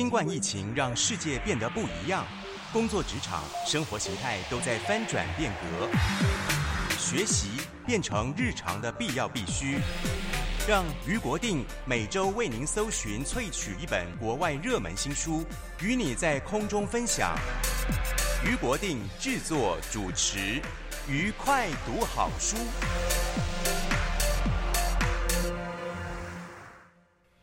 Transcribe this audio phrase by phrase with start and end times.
[0.00, 2.24] 新冠疫情让世界变得不一样，
[2.72, 5.90] 工作职场、生活形态都在翻转变革，
[6.98, 9.76] 学习变成日常的必要必须。
[10.66, 15.44] 让于国定每周为您搜寻萃取一本国外热门新书，
[15.82, 17.36] 与你在空中分享。
[18.42, 20.62] 于国定制作主持，
[21.06, 22.56] 愉快读好书。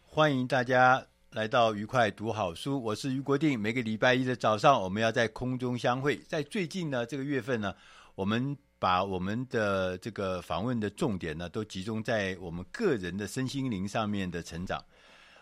[0.08, 1.06] 欢迎大家
[1.38, 3.60] 来到愉快读好书，我是于国定。
[3.60, 6.18] 每个礼拜一的早上，我们要在空中相会。
[6.28, 7.76] 在最近呢，这个月份呢，
[8.16, 8.58] 我们。
[8.80, 14.78] 把我们的这个访问的重点呢，都集中在我们个人的身心灵上面的成长。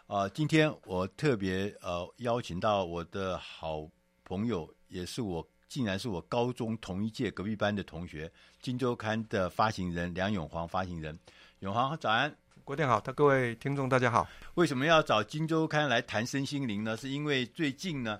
[0.07, 3.85] 啊、呃，今天我特别呃邀请到我的好
[4.23, 8.25] 朋友，也是我竟然是我高中同一届隔壁班的同学，
[8.61, 11.19] 《金周刊》的发行人梁永煌发行人，
[11.59, 12.33] 永煌早安，
[12.65, 14.27] 国定好，他各位听众大家好。
[14.55, 16.97] 为什么要找《金周刊》来谈身心灵呢？
[16.97, 18.19] 是因为最近呢，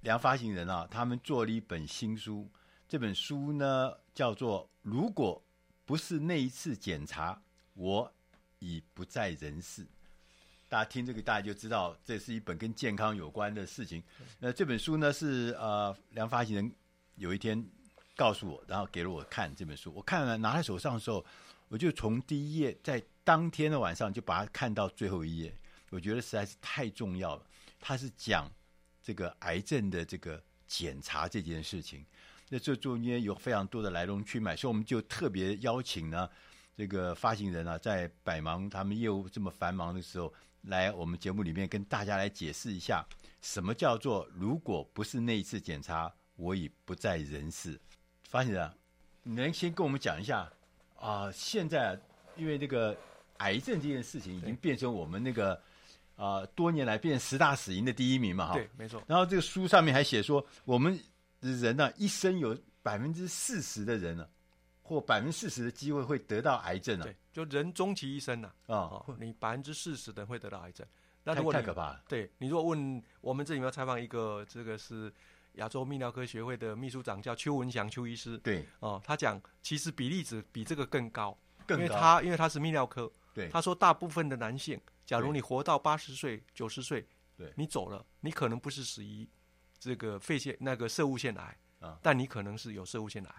[0.00, 2.50] 梁发行人啊，他们做了一本新书。
[2.88, 5.44] 这本书呢，叫做《如果
[5.84, 7.38] 不是那一次检查，
[7.74, 8.10] 我
[8.60, 9.84] 已不在人世》。
[10.70, 14.02] 大家听这个，大家就知道这是一本跟健康有关的事情。
[14.38, 16.72] 那这本书呢，是呃梁发行人
[17.16, 17.62] 有一天
[18.16, 19.92] 告诉我，然后给了我看这本书。
[19.94, 21.22] 我看了拿在手上的时候，
[21.68, 25.52] 我就从第一页，在当天的晚上就把它看到最后一页。
[25.90, 27.42] 我觉得实在是太重要了。
[27.80, 28.48] 它是讲
[29.02, 32.06] 这个癌症的这个检查这件事情。
[32.48, 36.30] 那这中间有非常多的来龙去脉，所以我们就特别邀请呢，
[36.76, 40.32] 这个发行人啊，在百忙他们业务这么繁忙的时候，
[40.62, 43.04] 来我们节目里面跟大家来解释一下，
[43.42, 47.76] 什么叫做如果不是那一次检查，我已不在人世。
[48.22, 48.72] 发行人，
[49.24, 50.48] 你能先跟我们讲一下
[51.00, 51.32] 啊？
[51.32, 51.98] 现在
[52.36, 52.96] 因为这个
[53.38, 55.60] 癌症这件事情已经变成我们那个
[56.16, 59.02] 啊多年来变成十大死因的第一名嘛，哈，对，没错。
[59.06, 60.98] 然后这个书上面还写说我们。
[61.42, 64.26] 人呢、啊，一生有百分之四十的人呢、啊，
[64.82, 67.04] 或百分之四十的机会会得到癌症啊。
[67.04, 70.84] 对，就人终其一生呐、啊，啊、哦，你百分之四十的人会得到癌症。
[71.22, 72.02] 那如果太，太可怕了。
[72.08, 75.12] 对，你如果问我们这里面要采访一个，这个是
[75.52, 78.36] 亚洲泌尿科学会的秘书长，叫邱文祥邱医师。
[78.38, 83.08] 对，哦，他讲其实比例值比这个更高，更高，因为他因为他是泌尿科。
[83.36, 89.28] 对，他说大部分的男性，假如你活到八十岁、九十岁，对，你走了，你可能不是死于
[89.78, 91.98] 这个肺腺那个摄物腺癌啊。
[92.00, 93.34] 但你可能是有射物腺癌。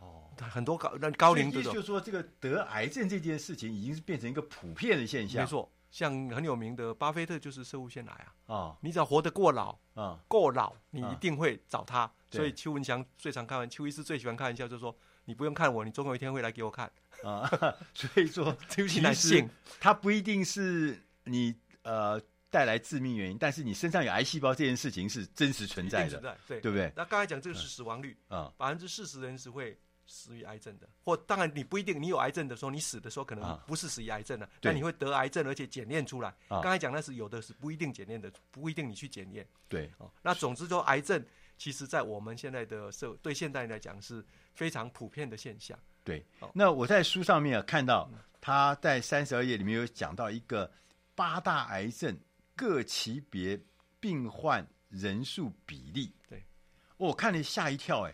[0.00, 5.42] 哦，很多高那高龄这种，就是说这个得癌症这件事情已经是变成一个普遍的现象。
[5.42, 8.34] 没错，像很有名的巴菲特就是射物腺癌啊。
[8.46, 12.06] 啊、哦，你只要活得过老啊，够老，你一定会找他。
[12.06, 14.96] 哦、所以邱文祥最常开玩笑，邱医师最喜欢开玩笑，就是说
[15.28, 16.90] 你不用看我，你总有一天会来给我看
[17.22, 17.46] 啊。
[17.92, 22.20] 所以说， 其实他不一定是你呃。
[22.50, 26.90] 带来致命原因，但是你身上有癌细胞这件事情是真实存在的，存在，对，对不对？
[26.96, 36.34] 那刚才讲这个是死亡率啊，百分之四十的人是会死于癌症的，或当然你不一定，你有癌症的时候，你死的时候可能不是死于癌症的，啊、但你会得癌症，而且检验出来。
[36.48, 39.46] 刚才讲那是有的是不一定检验的，不一定你去检验。
[39.68, 41.22] 对，哦，那总之说癌症，
[41.58, 44.24] 其实在我们现在的社对现代人来讲是
[44.54, 45.78] 非常普遍的现象。
[46.04, 48.10] 对，那我在书上面啊看到
[48.40, 50.70] 他在三十二页里面有讲到一个
[51.14, 52.16] 八大癌症。
[52.60, 53.56] 各级别
[54.00, 56.42] 病患人数比例，对，
[56.96, 58.12] 我看了吓一跳，哎，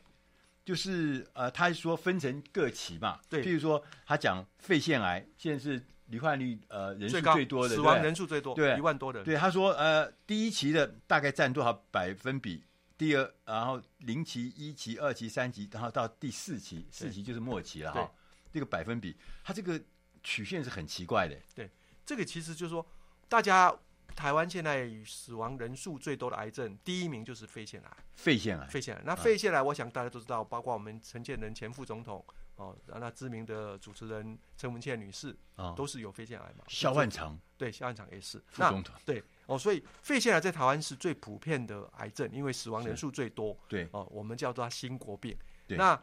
[0.66, 12.62] 就是呃，他说分成各期嘛，对，譬如说他讲肺腺癌，现在是罹患率呃人数最多的，死亡人数最多，对，一万多的，对，他说呃，第一期的大概占多少百分比？
[12.96, 18.10] 第二，然后零期、一期、二期、三期，然后到第四期，四期就是末期了哈，
[18.52, 19.80] 这个百分比，它这个
[20.22, 21.70] 曲线是很奇怪的，对，
[22.06, 22.86] 这个其实就是说
[23.28, 23.76] 大家。
[24.14, 27.96] 台湾现在死亡人数最多的癌症，第一名就是肺腺癌。
[28.14, 29.02] 肺腺癌，肺腺癌。
[29.04, 32.24] 那肺腺癌，我想大家都知道，包括我们陈建仁前副总统
[32.54, 36.64] 哦，那知名的主持人陈文茜女士啊，都是有肺腺癌嘛。
[36.68, 38.94] 萧万长，对，萧万长也是副总统。
[39.04, 43.56] 对哦，所以肺腺癌在台湾是最普遍的癌症，因为死亡人数最多。
[43.68, 45.36] 对哦，我们叫做它新国病。
[45.66, 45.76] 对。
[45.76, 46.00] 那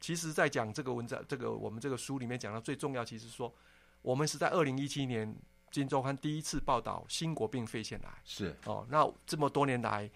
[0.00, 3.54] 其实，在讲这个文章，这个我们这个书里面讲到最重要，其实说
[4.02, 5.28] 我们是在二零一七年
[5.70, 8.10] 《金周刊》第一次报道新国病肺腺癌。
[8.24, 10.10] 是哦，那这么多年来，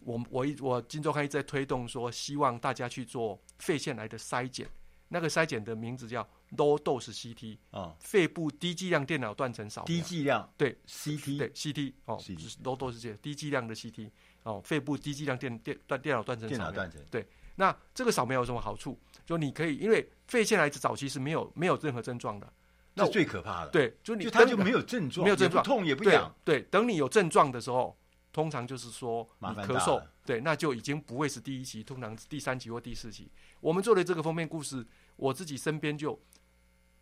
[0.00, 4.66] 我我一我《金周刊》一直在推动说，希望大家去做肺腺癌的筛检。
[5.08, 6.26] 那个筛检的名字叫
[6.56, 9.86] Low Dose CT 啊，肺部低剂量电脑断层扫描。
[9.86, 12.18] 低剂量对 CT 对 CT 哦
[12.64, 14.10] ，Low Dose CT 低剂量的 CT
[14.42, 16.88] 哦，肺部低剂量电电断电脑断层扫描。
[17.10, 17.24] 对，
[17.54, 18.98] 那这个扫描有什么好处？
[19.24, 22.52] 就你可以，因为肺腺癌早期是没有没有任何症状的，
[22.94, 23.70] 那最可怕的。
[23.70, 26.34] 对，就你就它就没有症状，没有症状，痛也不痒。
[26.44, 27.96] 对，等你有症状的时候，
[28.32, 33.30] 通常就是说你咳嗽，对，那就已经不会是第一期，通常是第三期或第四期。
[33.60, 34.84] 我们做的这个封面故事。
[35.16, 36.18] 我自己身边就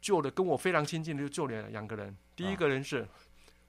[0.08, 2.16] 救了跟我非常亲近的，就救了两个人。
[2.34, 3.06] 第一个人是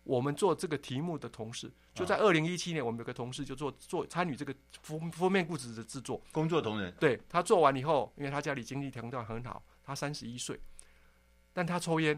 [0.06, 6.22] 我们做这个题目的同事，就在二零一七年，我们有个同事就做做参与这个封封面故事的制作。
[6.32, 10.58] 工作同仁，对，他做完以后，因为他家里经济条件很好，他三十一岁，
[11.52, 12.18] 但他抽烟，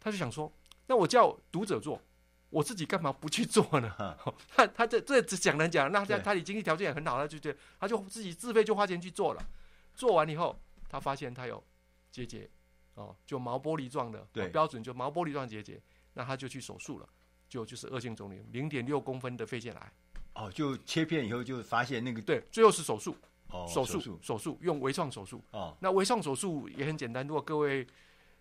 [0.00, 0.50] 他就想说，
[0.86, 2.00] 那我叫读者做，
[2.48, 4.16] 我自己干嘛不去做呢？
[4.48, 9.46] 他他这这只讲人讲，那他他的经济条件也很好，他就觉得他就自己自费就花钱去做了。
[9.94, 10.58] 做完以后。
[10.92, 11.62] 他发现他有
[12.10, 12.50] 结节，
[12.94, 15.80] 哦，就毛玻璃状的，对，标准就毛玻璃状结节，
[16.14, 17.08] 那他就去手术了，
[17.48, 19.92] 就就是恶性肿瘤，零点六公分的肺腺癌，
[20.34, 23.16] 哦，就切片以后就发现那个，对，最后是手术，
[23.48, 24.58] 哦，手术，手术。
[24.60, 27.86] 用微创手术，哦，那微创手术也很简单，如果各位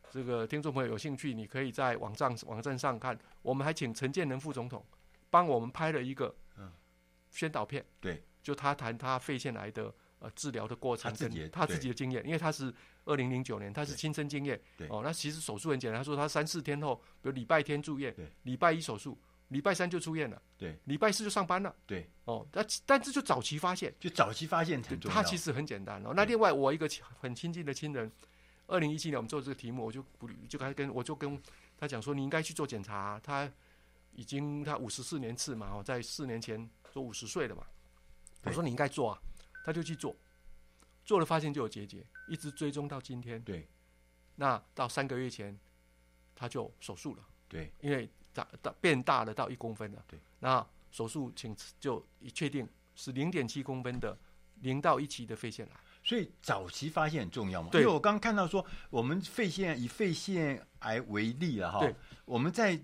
[0.10, 4.84] 这个听众朋友有兴趣，你可以在网站网站上看，我们还请陈建仁副总统
[5.30, 6.36] 帮我们拍了一个
[7.30, 9.94] 宣导片，对，就他谈他肺腺癌的。
[10.20, 12.74] 呃，治疗的过程跟他自己的经验，因为他是
[13.06, 14.60] 二零零九年，他是亲身经验。
[14.90, 15.98] 哦，那其实手术很简单。
[15.98, 18.14] 他说他三四天后，比如礼拜天住院，
[18.44, 19.18] 礼拜一手术，
[19.48, 20.42] 礼拜三就出院了。
[20.58, 21.74] 对，礼拜四就上班了。
[21.86, 25.16] 对，哦，但但这就早期发现，就早期发现很重要。
[25.16, 26.12] 他其实很简单哦。
[26.14, 26.86] 那另外，我一个
[27.22, 28.12] 很亲近的亲人，
[28.68, 31.42] 二零一七年我们做这个题目，我就不就开跟我就跟
[31.78, 33.18] 他讲说，你应该去做检查。
[33.24, 33.50] 他
[34.12, 37.64] 已经他五十四年次嘛，哦，在四年前都五十岁了嘛。
[38.44, 39.20] 我说你应该做啊。
[39.64, 40.16] 他就去做，
[41.06, 43.42] 做了发现就有结节，一直追踪到今天。
[43.44, 43.68] 对，
[44.36, 45.58] 那到三个月前，
[46.36, 47.24] 他就手术了。
[47.48, 50.04] 对，因为大大变大了到一公分了。
[50.08, 54.18] 对，那手术请就确定是零点七公分的
[54.62, 55.72] 零到一期的肺腺癌。
[56.02, 57.70] 所以早期发现很重要嘛？
[57.72, 61.80] 对，因为我刚刚看到说，我们肺腺以肺腺癌为例了哈。
[61.80, 62.80] 对，我们在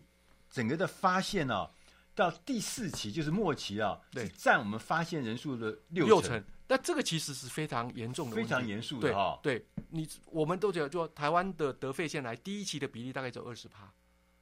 [0.50, 1.72] 整个的发现呢、啊，
[2.14, 6.44] 到第四期就是末期啊，对，占我们发现人数的六成。
[6.68, 9.40] 六成但这个其实是非常严重的，非常严肃的哈。
[9.42, 13.92] 对，你我们都觉得，就台湾的得肺腺癌第一期的比例大概只有二十趴，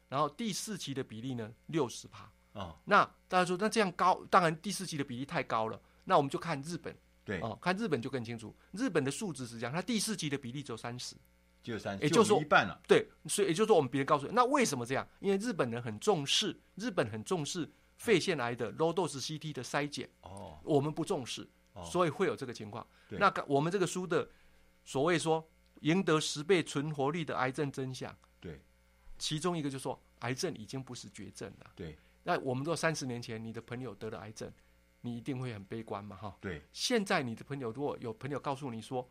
[0.10, 2.32] 然后第四期的比例呢六十趴。
[2.54, 5.82] 哦，那大家说，那这样高，当然第四期的比例太高了。
[6.06, 8.56] 那我们就看日本，对，哦，看日本就更清楚。
[8.74, 11.16] 日本的数字是这样，它第四期的比例只有三十，
[11.64, 12.80] 只有三十，也就是说一半了。
[12.88, 15.08] 对，所以也就是说，我们别人告诉你，那为什么这样？
[15.20, 17.68] 因为日本人很重视，日本很重视
[17.98, 20.08] 肺腺癌的 low dose CT 的筛检。
[20.22, 21.50] 哦，我们不重视。
[21.84, 22.86] 所以会有这个情况。
[23.08, 24.30] 对那我们这个书的
[24.84, 25.48] 所谓说
[25.82, 28.62] 赢得十倍存活率的癌症真相，对，
[29.18, 31.72] 其中一个就是说癌症已经不是绝症了。
[31.76, 34.52] 对，那我们说三十年前你的朋友得了癌症，
[35.02, 36.16] 你一定会很悲观嘛？
[36.16, 36.62] 哈，对。
[36.72, 39.08] 现在你的朋友如果有朋友告诉你说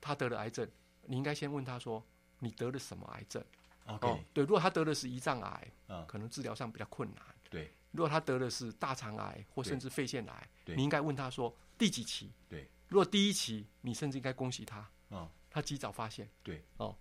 [0.00, 0.66] 他得了癌症，
[1.02, 2.02] 你应该先问他说
[2.38, 3.44] 你得了什么癌症
[3.86, 7.22] ？OK，哦，对，如果他得的是胰脏癌，嗯，可能治疗上比较困难。
[7.50, 11.54] 对，如果他得的是大肠癌或甚至肺腺癌，你应该问他说。
[11.78, 12.30] 第几期？
[12.48, 16.28] 对，如果第一期，你甚至应该恭喜他，哦，他及早发现。
[16.42, 16.94] 对，哦，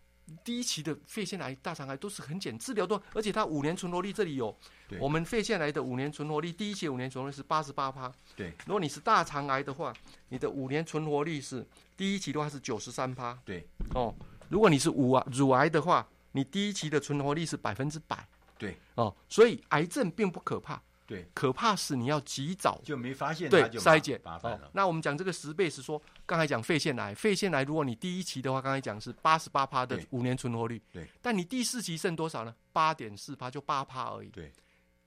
[0.43, 4.55] 第一期的肺腺癌、大肠癌都是很简，治疗多，而且他五年存活率这里有，
[4.99, 8.13] 我们肺腺癌的五年存活率，第一期五年存活率是八十八趴。
[8.35, 9.93] 对，如果你是大肠癌的话，
[10.29, 11.65] 你的五年存活率是
[11.95, 13.33] 第一期的话是九十三趴。
[13.43, 14.13] 对，哦，
[14.49, 18.27] 如果你是乳癌乳癌的话，你第一期的存活率是百分之百。
[18.57, 20.81] 对，哦，所以癌症并不可怕。
[21.07, 24.69] 对，可怕是你要及早就没发现，对就筛检麻烦了。
[24.73, 32.53] 那我们讲这个十倍是说，刚才讲肺腺癌，肺腺癌如果你第一期的话，刚才讲是八十八趴的五年存活率，对，但你第四期剩多少呢？
[32.73, 34.51] 八点四趴，就八趴而已，对，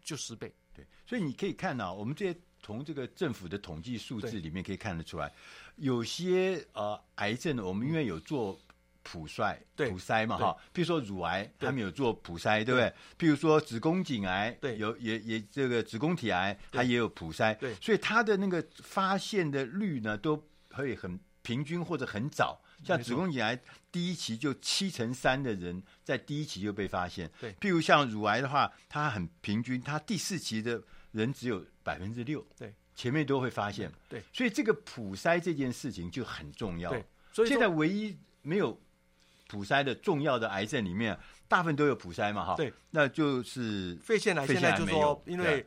[0.02, 0.86] 就十倍，对。
[1.06, 5.30] 所以你可以看到，我们这些从这个政府的统计数字里面可以看得出来，
[5.76, 8.58] 有些呃癌症，我们因为有做。
[9.02, 12.74] 普筛，普筛嘛哈，譬如说乳癌，他们有做普筛，对。
[12.74, 12.92] 不对？
[13.18, 22.60] 譬如说子宫颈癌，对，有也也这个子宫体癌，它也有普筛，对，所以它的那个发现的率呢，都可以很平均或者很早。
[22.82, 23.60] 像子宫颈癌
[23.92, 27.52] 第一期就七成三的人在第一期就被发现，对。
[27.54, 34.22] 譬如像乳癌的话，它很平均，它第四期的人只有百分之六，对，前面都会发现，对。
[34.32, 37.04] 所以这个普筛这件事情就很重要，对。
[37.32, 38.80] 所以现在唯一没有
[39.50, 42.54] 普筛的重要的癌症里面，大部分都有普筛嘛，哈。
[42.54, 44.46] 对，那就是肺腺癌。
[44.46, 45.66] 现在就说，因为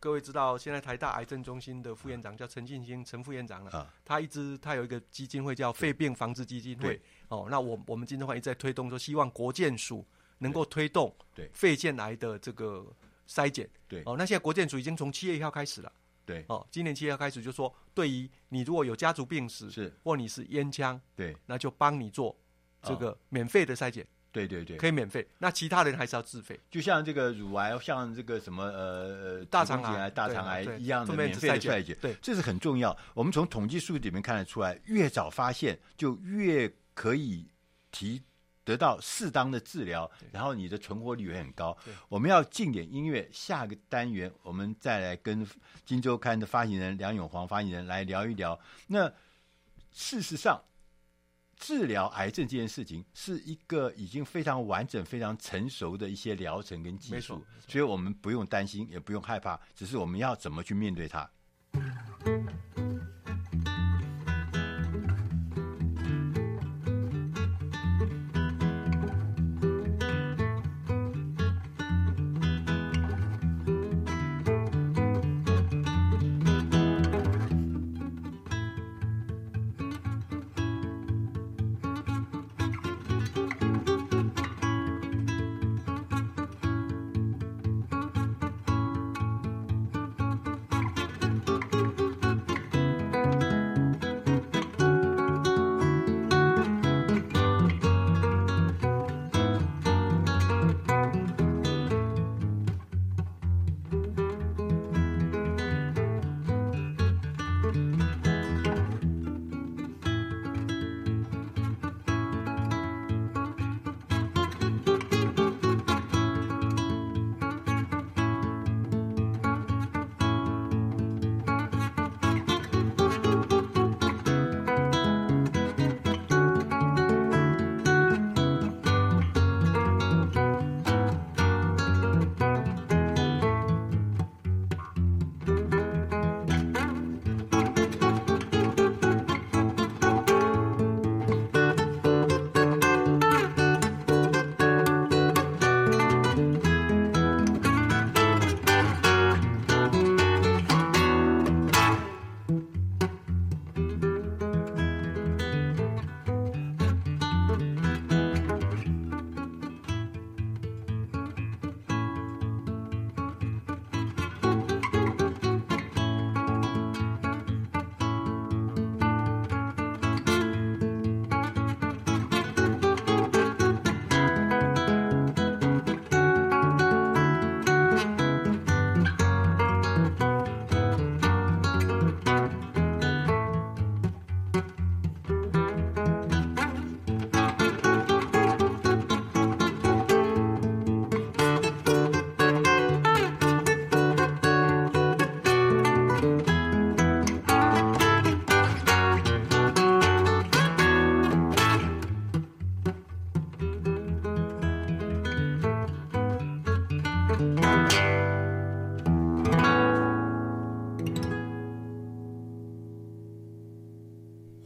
[0.00, 3.70] 各位知道，现在台大癌症中心的副院长叫陈进兴，陈副院长了。
[3.70, 3.94] 啊。
[4.02, 6.98] 他一直他有一个基金会叫肺病防治基金会。
[7.28, 10.02] 哦，那我我们今天话一直在推动说，希望国健署
[10.38, 12.86] 能够推动对肺腺癌的这个
[13.28, 13.68] 筛检。
[13.86, 14.02] 对。
[14.06, 15.92] 哦，那现在国健署已经从七月一号开始了。
[16.24, 16.46] 对。
[16.48, 22.34] 哦，今年七月开始就说，对于你如果有家族病史，是或你是烟枪，对，那就帮你做
[22.82, 24.06] 这个免费的筛检。
[24.30, 25.26] 对对对，可以免费。
[25.38, 26.60] 那其他人还是要自费。
[26.70, 32.96] 就像这个乳癌，像这个什么呃大肠癌、大肠癌一样的免费的筛检，对，这是很重要。
[33.14, 37.48] 我们从统计数据里面看得出来，越早发现就越可以
[37.90, 38.22] 提
[38.66, 41.76] 得到适当的治疗，然后你的存活率也很高。
[42.10, 45.44] 我们要进点音乐，下个单元我们再来跟
[45.86, 48.60] 《金周刊》的发行人梁永煌发行人来聊一聊。
[48.88, 49.10] 那
[49.90, 50.62] 事实上。
[51.58, 61.28] 治疗癌症这件事情是一个已经非常完整、非常成熟的一些疗程跟技术，所以我们不用担心，也不用害怕，只是我们要怎么去面对它。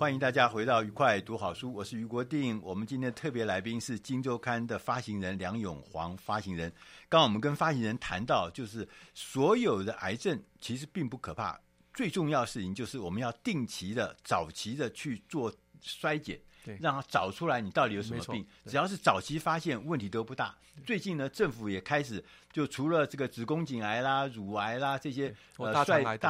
[0.03, 2.61] 欢迎大家回到愉快读好书，我是于国定。
[2.61, 6.69] 我们今天特别来宾是《金周刊》的发行人梁永煌发行人。
[7.09, 11.57] 刚刚我们跟发行人谈到，就是所有的癌症其实并不可怕，
[11.95, 16.37] 最重要的事情就是我们要定期的、早期的去做衰减。
[16.65, 20.55] 对，让他找出来你到底有什么病，只要是早期发现，问题都不大。
[20.87, 25.35] 最近呢，政府也开始就除了这个子宫颈癌啦、乳癌啦这些
[25.73, 25.85] 大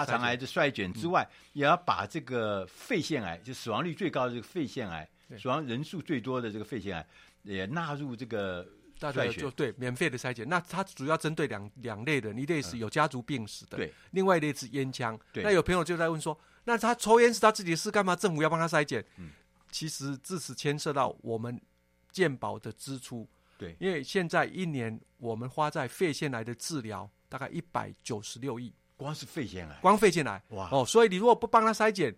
[0.04, 5.08] 肠癌的筛检之外，嗯，也要把这个肺腺癌，就死亡率最高的这个肺腺癌，
[5.38, 7.06] 死亡人数最多的这个肺腺癌，
[7.44, 8.66] 也纳入这个
[8.98, 9.42] 筛选。
[9.42, 10.48] 就对，免费的筛检。
[10.48, 15.16] 那它主要针对两两类的，一类是有家族病史的，对，另外一类是烟枪。
[15.34, 19.04] 那有朋友就在问说，那他抽烟是他自己的事，干嘛政府要帮他筛检？
[19.18, 19.30] 嗯。
[19.72, 21.60] 其实这是牵涉到我们
[22.12, 23.26] 健保的支出，
[23.56, 30.68] 对，因为现在一年我们花在肺腺癌的治疗大概一百九十六亿，光是肺腺癌，光肺腺癌，哇。
[30.70, 32.14] 哦，所以你如果不帮他筛检，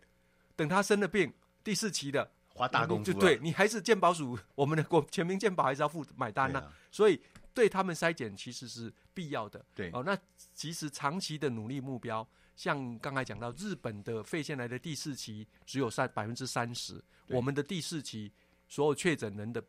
[0.56, 1.32] 等他生了病，
[1.62, 7.20] 第四期的花大功夫，就对你还是健保署，我们的国全民健保还是要付买单呢、啊啊，所以
[7.54, 9.90] 对他们筛检其实是必要的，对。
[9.92, 10.18] 哦，那
[10.52, 12.26] 其实长期的努力目标。
[12.56, 18.32] 像刚才讲到日本的肺腺癌的第四期只有三百分之三十，我们的第四期
[18.68, 19.62] 所有确诊人的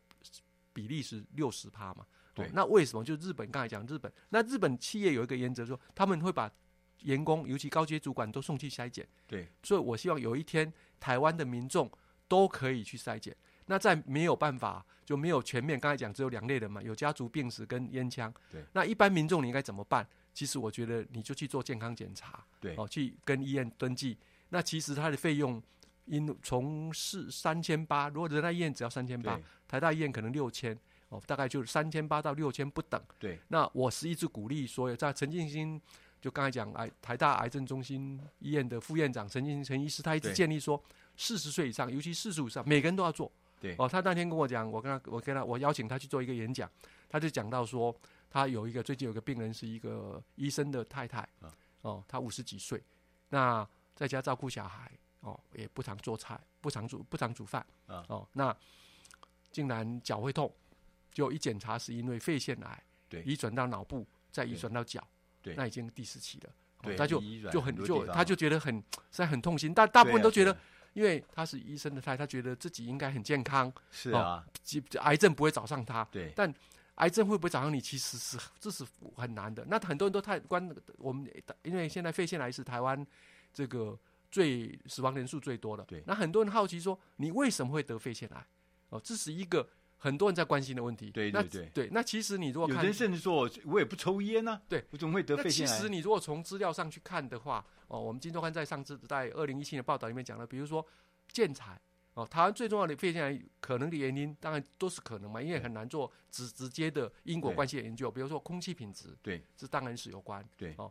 [0.71, 2.05] 比例是六十趴嘛？
[2.33, 3.03] 对、哦，那为什么？
[3.03, 6.51] 就日本刚才讲日本，那日本企业有一个原则说，他们会把
[7.01, 9.07] 员工，尤其高阶主管都送去筛检。
[9.25, 11.89] 对，所以我希望有一天台湾的民众
[12.27, 13.35] 都可以去筛检。
[13.67, 18.31] 那在没有办法就没有全面，刚才讲只有两类人嘛，有家族病史跟烟枪。
[18.51, 20.07] 对，那一般民众你应该怎么办？
[20.35, 24.17] 其实我觉得你就去做健康检查，对，哦，去跟医院登记。
[24.49, 25.63] 那其实它的费用
[26.07, 30.77] 因从是三千八，如果仁爱医院只要三千八，台大医院可能六千，
[31.07, 33.01] 哦，大概就是三千八到六千不等。
[33.17, 35.81] 对，那我是一直鼓励所有在陈进兴，
[36.19, 40.83] 就刚才讲癌台大癌症中心医院的副院长陈进兴陈医师，他一直建议说，
[41.15, 43.31] 四十岁以上，尤其四十五以上，每个人都要做。
[43.61, 46.69] 对，哦，他那天跟我讲，我跟他，我跟他，我邀请他去做一个演讲，
[47.07, 47.95] 他就讲到说。
[48.29, 51.27] 他有一个最近有一个病人是一个医生的太太，
[51.81, 52.83] 哦，他五十几岁，
[53.29, 53.65] 那
[53.95, 54.91] 在家照顾小孩，
[55.21, 58.55] 哦，也不常做菜，不常煮不常煮饭，哦，那
[59.51, 60.53] 竟然脚会痛，
[61.13, 65.01] 就一检查是因为肺腺癌，对，移转到脑部，再移转到脚，
[65.41, 66.49] 对，那已经第四期了，
[66.81, 70.57] 对，他就就很就他就觉得很实在很痛心，大大部分都觉得，
[70.93, 74.45] 因为他是医生的太太，他觉得自己应该很健康，是啊，
[74.99, 76.53] 癌症不会找上他，对，但。
[76.95, 77.79] 癌症会不会找上你？
[77.81, 78.85] 其实是这是
[79.15, 79.65] 很难的。
[79.67, 81.29] 那很多人都太关我们，
[81.63, 83.05] 因为现在肺腺癌是台湾
[83.53, 83.97] 这个
[84.31, 85.83] 最死亡人数最多的。
[85.83, 86.01] 对。
[86.07, 88.47] 那很多人好奇说，你为什么会得肺腺癌？
[88.89, 91.11] 哦，这是一个很多人在关心的问题。
[91.11, 91.69] 对对对。
[91.73, 91.89] 对。
[91.91, 94.61] 那其实你如果看有人甚至说，我也不抽烟呢、啊。
[94.69, 94.85] 对。
[94.91, 95.75] 我怎么会得肺腺癌？
[95.75, 100.85] 其实你如果从资料上去看的话，哦，我们金周刊在上次在二零一七年报道里面讲了，比如说
[101.27, 101.79] 建材。
[102.15, 108.09] 哦，台湾最重要的肺腺癌可能的原因，当然都是可能嘛，因为很难做直直接的因果关系的研究。
[108.09, 110.47] 比如说空气品质，对，这当然是有关。
[110.55, 110.89] 对，哦，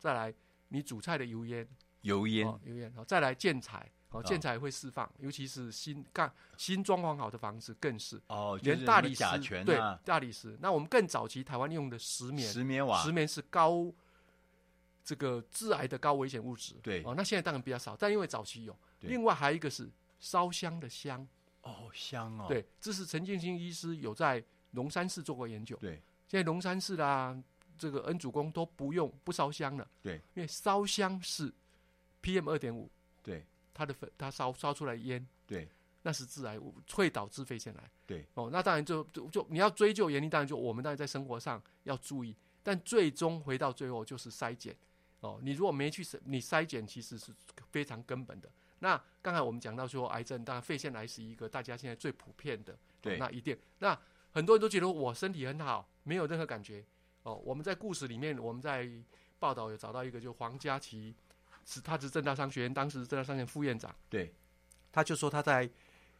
[0.00, 0.34] 再来
[0.70, 1.66] 你煮菜的油烟，
[2.00, 8.20] 油烟，油烟，哦，再来建材，哦，建材会释放，尤其是新干新装潢好的房子更是。
[8.26, 9.24] 哦，连大理石，
[9.64, 10.58] 对，啊、大理石。
[10.60, 13.92] 那我们更早期台湾用的石棉，石棉瓦，石棉是高
[15.04, 16.74] 这个致癌的高危险物质。
[16.82, 18.76] 对，哦，那现在当然比较少，但因为早期有。
[19.02, 19.88] 另外还有一个是。
[20.24, 21.28] 烧香的香，
[21.60, 25.76] 哦，香哦，对，这是陈建新医师有在龙山寺做过研究。
[25.76, 27.38] 对，现在龙山寺啦，
[27.76, 29.86] 这个恩主公都不用不烧香了。
[30.02, 31.52] 对，因为烧香是
[32.22, 32.90] PM 二点五，
[33.22, 35.68] 对，它的粉，它烧烧出来烟，对，
[36.00, 37.90] 那是致癌物，会导致肺腺癌。
[38.06, 44.74] 对，哦，那当然就就就你要追究原因，当然就我们当然在生活上要注意，但最终回到最后就是筛检。
[45.20, 47.30] 哦，你如果没去筛，你筛检其实是
[47.70, 48.50] 非常根本的。
[48.84, 53.58] 那刚才我们讲到说，癌症当然肺腺癌是一个大家现在最普遍的，对，那一定。
[53.78, 53.98] 那
[54.30, 56.84] 很多人都觉得我身体很好，没有任何感觉。
[57.22, 58.86] 哦，我们在故事里面，我们在
[59.38, 61.16] 报道有找到一个，就黄家琪，
[61.64, 64.34] 是他是正大商学院当时正大商学院副院长，对，
[64.92, 65.70] 他就说他在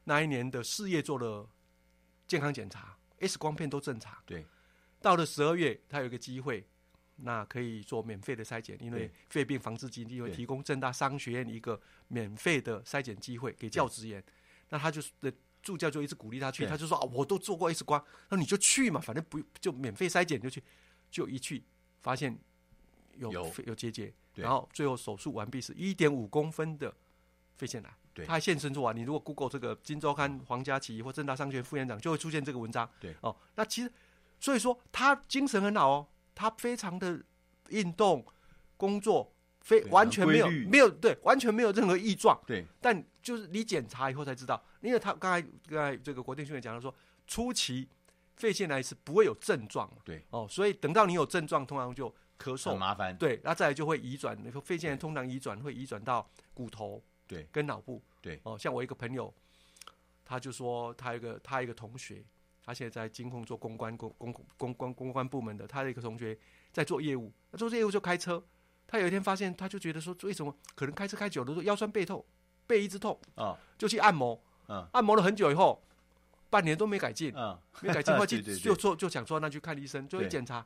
[0.04, 1.46] 那一年的四月做了
[2.26, 4.46] 健康检查，X 光片都正常，对，
[5.02, 6.66] 到了十二月，他有一个机会。
[7.16, 14.22] 那可以做免费的筛检，因为肺病防治基金会提供正大商学院一个免费的筛检机会给教职员。
[14.70, 20.62] 那他就是的助教就一直鼓励他去，他就说啊，我都做过 X 光，那你就去嘛，反正不就免费筛检就去，
[21.10, 21.62] 就一去
[22.00, 22.36] 发现
[23.16, 23.48] 有有。
[23.74, 26.92] 结节，然后最后手术完毕是一点五公分的
[27.56, 27.96] 肺腺癌。
[28.12, 32.88] 对，他还现身说啊，你如果 Google 这个《金周刊》黄家琪或正大商学院副院长，就会出现这个文章。
[32.98, 33.14] 对。
[33.20, 33.92] 哦，那其实
[34.40, 36.06] 所以说他精神很好哦。
[36.34, 37.22] 他非常的
[37.68, 38.24] 运动
[38.76, 42.38] 工作，非完全没有没有对，完全没有任何异状。
[42.46, 46.94] 对，但就是你检查以后才知道，因为他刚才刚才这个国定训练讲了说，
[47.26, 47.88] 初期
[48.36, 49.90] 肺腺癌是不会有症状。
[50.04, 53.16] 对哦，所以等到你有症状，通常就咳嗽，很麻烦。
[53.16, 58.02] 对，那再来就会移转，那个肺腺癌通常移转会移转到骨头，对，跟脑部。
[58.20, 59.32] 对哦，像我一个朋友，
[60.24, 62.22] 他就说他一个他一个同学。
[62.64, 66.36] 他现在在金控做公关公公公关公关部门的，他的一个同学
[66.72, 68.42] 在做业务，他做业务就开车。
[68.86, 72.24] 他有一天发现，他就觉得说，为什么可能开车开久了，说腰酸背痛，
[72.66, 75.82] 背一直痛啊，就去按摩，嗯，按摩了很久以后，
[76.50, 80.64] 半年都没改进，嗯，没改进，后 就就做就想说那去看医生，就一检查，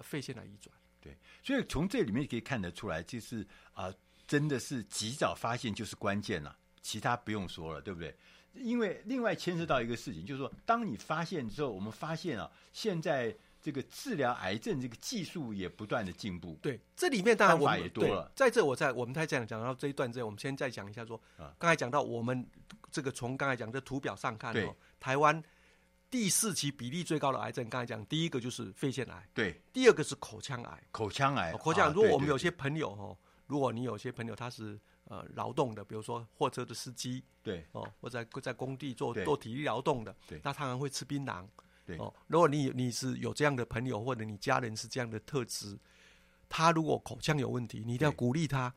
[0.00, 0.70] 肺腺癌移转。
[1.00, 3.92] 对，所以从这里面可以看得出来，就是啊，
[4.26, 8.14] 真的是及早发现就是关键了，其他不用说了，对不对？
[8.54, 16.58] 因为另外牵涉到一个事情，就是说，当你发现之后，我们发现啊，现在这个治疗癌症这个技术也不断的进步。
[16.60, 18.28] 对，这里面当然方法也多了。
[18.34, 21.20] 在这，我在我们才讲讲到这一段之后，我们先再讲一下说，
[21.58, 22.44] 刚才讲到我们
[22.90, 25.40] 这个从刚才讲的图表上看哦，台湾
[26.10, 31.92] 第四期比例最高的癌症，刚才讲第一个就是肺腺癌，对，第二个是口腔癌，口腔癌，口腔。
[31.92, 33.16] 如果我们有些朋友哦。
[33.46, 34.78] 如果你有些朋友他是
[35.10, 41.44] 呃劳动的，比如说货车的司机，对哦，或者在在工地做做体力劳动的，对，那他还会吃槟榔，
[41.84, 42.14] 对哦。
[42.28, 45.76] 如果你你是有这样的朋友，或者你家人是这样的特质，
[46.48, 48.72] 他如果口腔有问题，你一定要鼓励他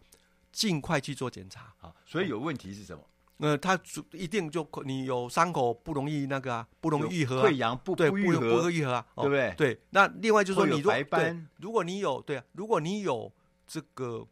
[0.51, 1.71] 尽快去做检查。
[1.77, 3.03] 好，所以有问题是什么？
[3.37, 3.77] 呃，他
[4.13, 9.53] 一定就你有伤口不容易那个啊，不容易愈合、啊，溃疡不对不愈合，愈合啊，对不对？
[9.57, 9.81] 对。
[9.89, 13.29] 那另外就是说，你如白斑，如果你有对啊，如果你有
[13.67, 14.25] 这个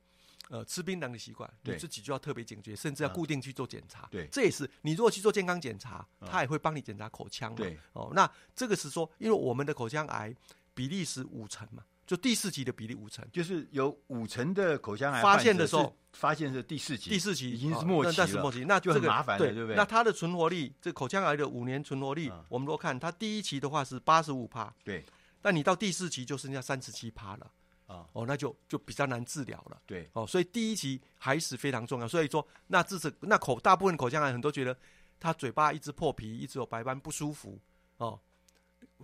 [0.52, 4.08] 呃吃槟榔的习惯，你自己就要特别警觉，甚至要固定去做检查。
[4.12, 7.58] 对，这也是你如果去做健康检查，他也会帮你检查口腔嘛。
[7.58, 10.36] 对哦，那这个是说，因为我们的口腔癌
[10.74, 11.84] 比例是五成嘛。
[12.06, 19.78] 就第四期的比例五成，就是有五成的口腔癌发现的时候，发现是第四期，第四期已经是末期了，哦、那是末期，那就很麻烦了，对，对不对？
[19.78, 25.06] 那它的存活率，这口腔癌的五年存活率，嗯、我们都看它第一期的话是八十五趴，对，
[25.42, 27.50] 但你到第四期就剩下三十七趴了，
[27.92, 34.78] 啊，哦，那就就比较难治疗了，对，哦，所以第一期还是非常重要，所以说，那这是那口大部分口腔癌很多觉得
[35.20, 37.60] 他嘴巴一直破皮，一直有白斑不舒服，
[37.98, 38.18] 哦，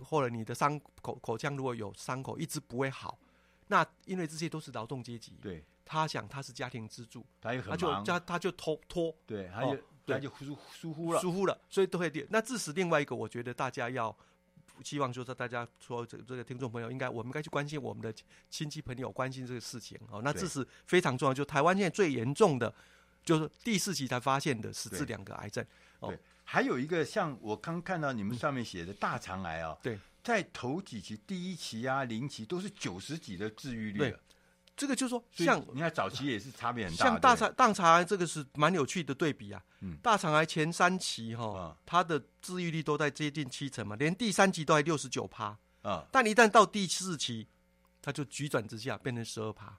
[0.02, 3.18] 或者你的伤口口腔如果有伤口一直不会好。
[3.66, 12.26] 那因为这些都是劳动阶级，对，他想他是家庭支柱，他也很忙，他就他他就拖拖，对，他就、哦、他就疏疏忽了，疏忽了，所以都会跌。
[12.30, 14.16] 那致使另外一个，我觉得大家要
[14.82, 18.12] 希望就是大家说这这个听众朋友应该我们应该去关心我们的
[18.50, 20.20] 亲戚朋友关心这个事情哦。
[20.22, 22.72] 那这是非常重要，就台湾现在最严重的
[23.24, 25.64] 就是第四期才发现的是这两个癌症，
[26.00, 29.98] 对，哦、还有一个像我刚看到你们上面写的大肠癌啊、哦，对。
[30.20, 33.98] 在头几期，第一期啊、零期都是九十几的治愈率。
[33.98, 34.18] 对，
[34.78, 37.04] 这个就是说，像你看早期也是差别很大。
[37.04, 39.60] 像大肠大肠癌这个是蛮有趣的对比啊。
[39.80, 46.06] 嗯，大肠癌前三期哈、哦，它的治愈率都在接近七成嘛，连第三期都还六十九趴啊。
[46.12, 47.48] 但一旦到第四期，
[48.00, 49.76] 它就急转直下，变成十二趴。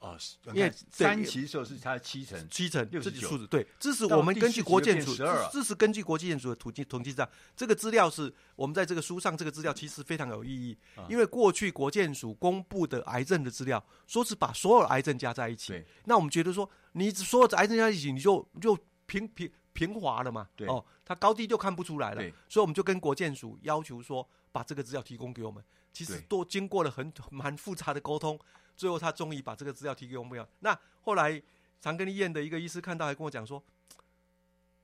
[0.00, 0.16] 哦，
[0.54, 3.46] 因为三期的时候是它的七成，七成六十九。
[3.46, 5.14] 对，这是我们根据国建署，
[5.52, 28.40] 这是根据国际建署的统计统计上，这个资料是我们在这个书上，这个资料其实非常有意义，因为过去国建署公布的癌症的资料，说是把所有癌症加在一起，那我们觉得说，你所有的癌症加在一起，你就就平平平滑了嘛，哦，它高低就看不出来了，所以我们就跟国建署要求说，把这个资料提供给我们，其实都经过了很蛮复杂的沟通。
[28.80, 30.46] 最后，他终于把这个资料提给我们。
[30.60, 31.42] 那后来
[31.82, 33.62] 长庚医院的一个医师看到，还跟我讲说：“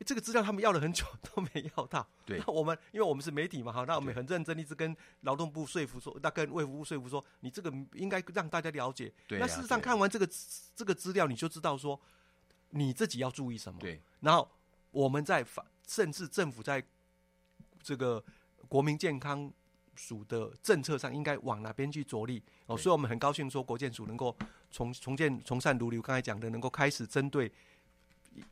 [0.05, 2.07] 这个资料他们要了很久都没要到。
[2.27, 9.11] ”对，那我们因为我们是媒体嘛，哈，那我们很认真，一直跟劳动部说服说，那跟卫福部说服说，你这个应该让大家了解。
[9.27, 9.39] 对。
[9.39, 10.29] 那事实上看完这个
[10.75, 11.99] 这个资料，你就知道说
[12.69, 13.81] 你自己要注意什么。
[13.81, 13.99] 对。
[14.21, 14.47] 然后
[14.91, 16.85] 我们在反，甚至政府在
[17.83, 18.23] 这个
[18.69, 19.51] 国民健康。
[19.97, 24.37] 署的政策上应该往哪边去着力哦，所以我们很高兴说国建署能够
[24.71, 27.51] 重重建从善如流，刚才讲的能够开始针对。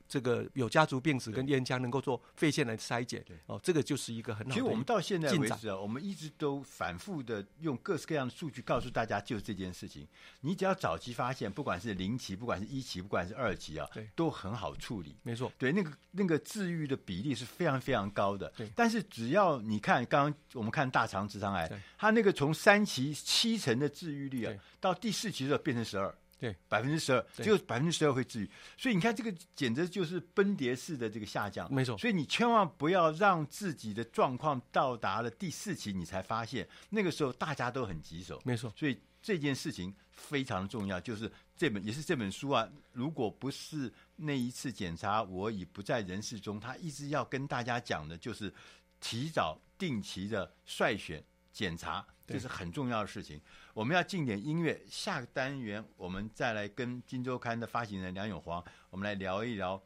[0.07, 4.55] 这个有家族病史跟烟枪能够做肺腺来筛检，哦，这个就是一个很好的。
[4.55, 10.07] 其实我们到现在为止啊，我们一直都反复的用各式各样的数据告诉大家，就是这件事情。
[10.41, 15.17] 你只要早期发现，不管是零期，不管是一期，不管是二期啊，对，都很好处理。
[15.23, 18.53] 没错，对，那个那个治愈的比例是非常非常高的。
[18.57, 26.15] 对，但是只要你看，刚刚我们看大肠直肠癌，它那个从三期七成的治愈率啊，到第四期的时候变成十二。
[26.39, 31.97] 对，百分之十二，只有百分之十二会治愈，所以你看这个简直就是崩跌式的这个下降，没错。
[31.97, 38.73] 所以你千万不要让自己的状况到达了第四期，你才发现，那个时候大家都很棘手，没错。
[38.77, 48.53] 所以这件事情非常重要，就是这本也是这本书啊，如果不是那一次检查我已不在人世中，他一直要跟大家讲的就是
[49.01, 52.05] 提早定期的筛选检查。
[52.27, 53.41] 这是很重要的事情。
[53.75, 59.83] 我们要进点音乐，下个单元我们再来跟《金周刊》的发行人梁永煌，我们来聊一聊，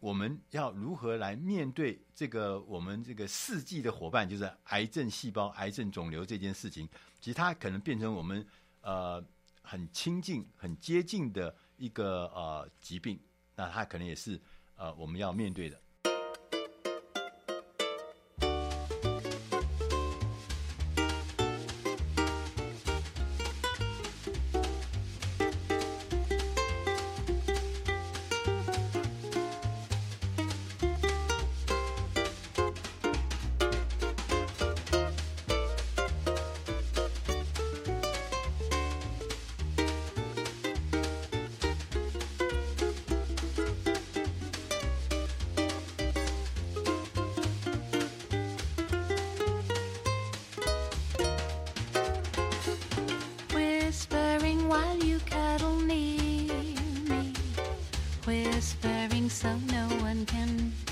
[0.00, 6.88] 我们要如何来面对这个我们这个世纪的伙伴，就是癌症细胞、癌症肿瘤这件事情。
[7.20, 8.46] 其实它可能变成我们
[8.80, 9.24] 呃
[9.62, 13.18] 很亲近、很接近的一个呃疾病，
[13.54, 14.40] 那它可能也是
[14.76, 15.80] 呃我们要面对的。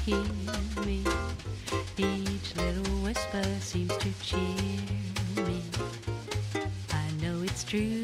[0.04, 0.16] Hear
[0.84, 1.04] me.
[1.96, 4.40] Each little whisper seems to cheer
[5.46, 5.62] me.
[6.90, 8.01] I know it's true,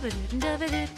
[0.00, 0.89] do do do do ba da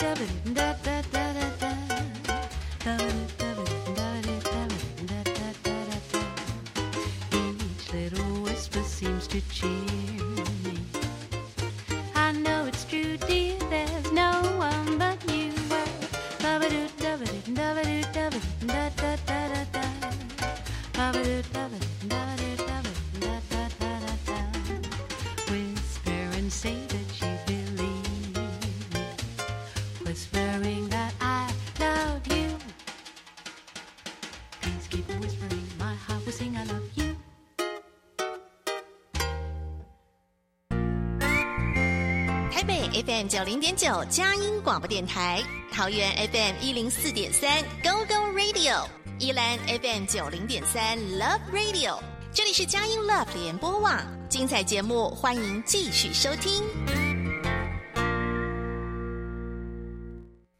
[42.65, 48.87] 北 FM 九零点九佳音广播电台，桃园 FM 一零四点三 Go Go Radio，
[49.19, 51.99] 宜兰 FM 九零点三 Love Radio，
[52.33, 56.63] 这里是佳音 Love 联播网，精彩节目欢迎继续收听。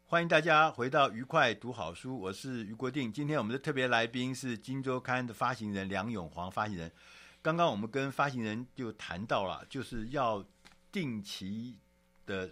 [0.05, 3.13] 欢迎大家回到愉快读好书，我是于国定。
[3.13, 6.91] 今天我们的特别来宾是《金周刊》的发行人梁永煌发行人。
[7.41, 10.43] 刚刚我们跟发行人就谈到了，就是要
[10.91, 11.79] 定期。
[12.25, 12.49] 的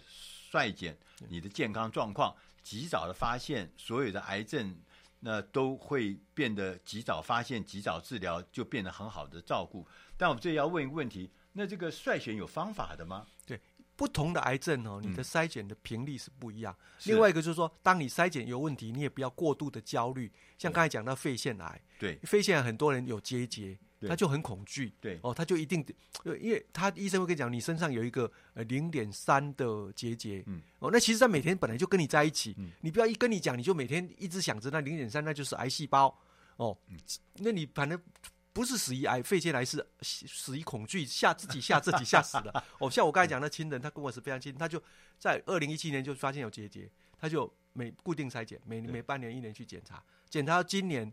[0.50, 0.96] 筛检，
[1.28, 4.76] 你的健康状况，及早的发现所有的癌症，
[5.20, 9.86] 那都会变得及早发现、及早治疗，就变得很好的照顾。
[10.16, 13.26] 但我们这里要问一个问题：那这个筛选有方法的吗？
[13.46, 13.60] 对，
[13.96, 16.76] 不同的癌症哦，你的筛检的频率是不一样。
[16.78, 20.30] 嗯、另外一个就是说，当你筛检有问题，你也不要过度的焦虑。
[20.58, 23.78] 像刚才讲到肺腺癌，对，肺腺癌很多人有结节。
[24.08, 25.18] 他就很恐惧，对。
[25.22, 25.84] 哦，他就一定，
[26.40, 36.16] 因为他医生会跟你讲，你身上有一个呃零点三的结节，嗯，哦，那其实他每天本来就跟你在一起，嗯，你不要一跟你讲，你就每天一直想着那零点三，那就是癌细胞，
[36.56, 36.96] 哦，嗯，
[37.36, 38.00] 那你反正
[38.52, 44.82] 不是死于癌，肺腺癌是死于恐惧，吓自己吓自己吓死了， 哦，像我刚才讲的亲人，他跟我是非常亲，他就
[45.18, 51.12] 在二零一七年就发现有结节，他就每固定筛检，每每半年一年去检查，检查到今年。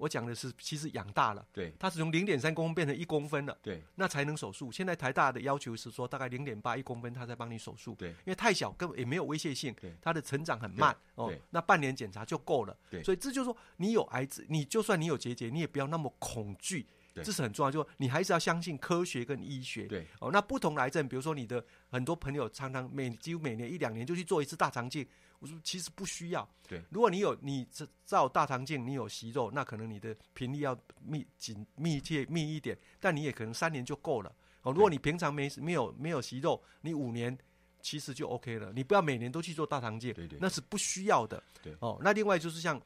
[0.00, 4.72] 我讲的是，其实养大了，对，它是从零点三公分变成一公分了，对，那才能手术。
[4.72, 16.86] 现在台大的要求是说，大概零点八一公分，他才帮你手术，对，因为太小根本也没有威胁性，对，它的成长很慢，哦，那半年检查就够了，对，所以这就是说，你有癌症，你就算你有结节，你也不要那么恐惧，
[17.16, 25.06] 这是很重要，就你还是要相信科学跟医学，对，哦，那不同的癌症，比如说你的很多朋友常常每几乎每年一两年就去做一次大肠镜。
[25.40, 26.48] 我说其实不需要。
[26.68, 27.66] 对，如果你有你
[28.04, 34.32] 照大肠镜，你有息肉，那可能你的频率要密紧密切密一点，但你也可能三年就够了。
[34.62, 37.36] 哦，如果你平常没没有没有息肉，你五年
[37.80, 38.70] 其实就 OK 了。
[38.72, 41.42] 你不要每年都去做大肠镜，对对，那是不需要的。
[41.62, 42.80] 对，哦，那另外就是像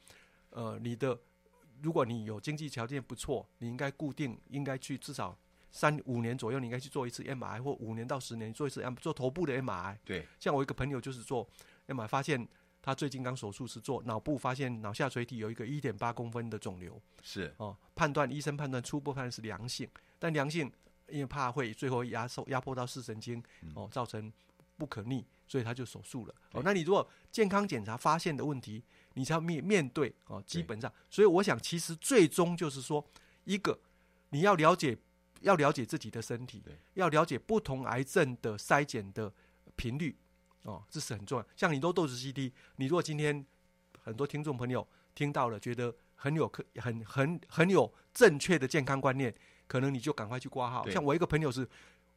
[0.49, 1.19] 呃你的，
[1.81, 5.37] 如果你有经济条件不错，你应该固定应该去至少
[5.71, 9.97] 三五年左右，你应该去做一次 MRI，或五年到十年做一次 M 做头部的 MRI。
[10.05, 11.47] 对，像我一个朋友就是做。
[11.87, 12.47] 要么发现
[12.81, 20.71] 他最近刚手术是做脑部，发现脑下垂体有一个一点八公分的肿瘤，是哦，判断医生判断初步判断是良性，但良性
[21.09, 23.43] 因为怕会最后压受压迫到视神经
[23.73, 24.31] 哦，造成
[24.77, 26.35] 不可逆，所以他就手术了。
[26.51, 33.03] 哦，那你如果健康检查发现的问题，你才要面面对哦，基本上，所以我想其实最终就是说，
[33.45, 33.79] 一个
[34.29, 34.97] 你要了解
[35.41, 36.61] 要了解自己的身体，
[36.93, 39.33] 要了解不同癌症的筛检的
[39.75, 40.15] 频率。
[40.65, 41.45] 哦，这是很重要。
[41.55, 43.45] 像你都豆子 CD，你如果今天
[44.03, 49.33] 很多听众朋友听到了，觉得很有可很很很有正确的健康观念，
[49.67, 50.89] 可能你就赶快去挂号。
[50.89, 51.67] 像我一个朋友是，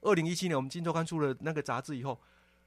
[0.01, 2.19] 二零一七年我们《金周刊》出了那个杂志以后，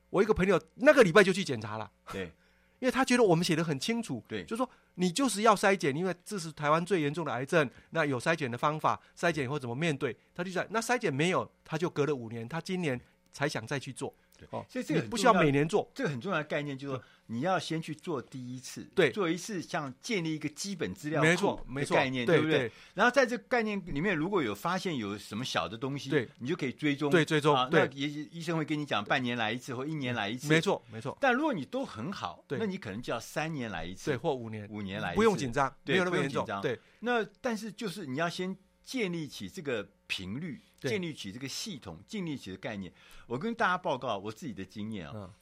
[0.10, 1.92] 我一个朋友那个礼拜就去检查了。
[2.12, 2.26] 对，
[2.80, 13.00] 因为他觉得我们写的很清楚，对，就是说你就是要筛检，因为这是台湾最严重的癌症，那有筛检的方法，筛检以后怎么面对，他就在那筛检没有，他就隔了五年，他今年
[13.32, 14.14] 才想再去做。
[14.50, 22.72] 哦，所以这个不需要每年做，这个很重要的概念就是说，你要先去做第一次，对，做一次像建立一个基本资料没错，没错，概念，对不对？
[22.94, 27.56] 然后在这个概念里面，如果有发现有什么小的东西，对，你就可以追踪，对，追踪。
[27.72, 31.18] 那也许医生会跟你讲，半年来一次或一年来一次，没错，没错。
[31.22, 36.80] 但如果你都很好，那你可能就要三年来一次，对，或五年，五年来一次，不用紧张，没有那么严重，对。
[37.02, 40.62] 那但是就是你要先建立起这个频率。
[40.90, 42.92] 建立起这个系统，建立起的概念。
[43.28, 45.34] 我跟大家报告我自己的经验啊，嗯、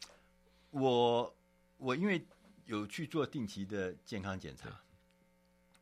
[0.72, 1.36] 我
[1.78, 2.26] 我因为
[2.66, 4.70] 有去做定期的健康检查，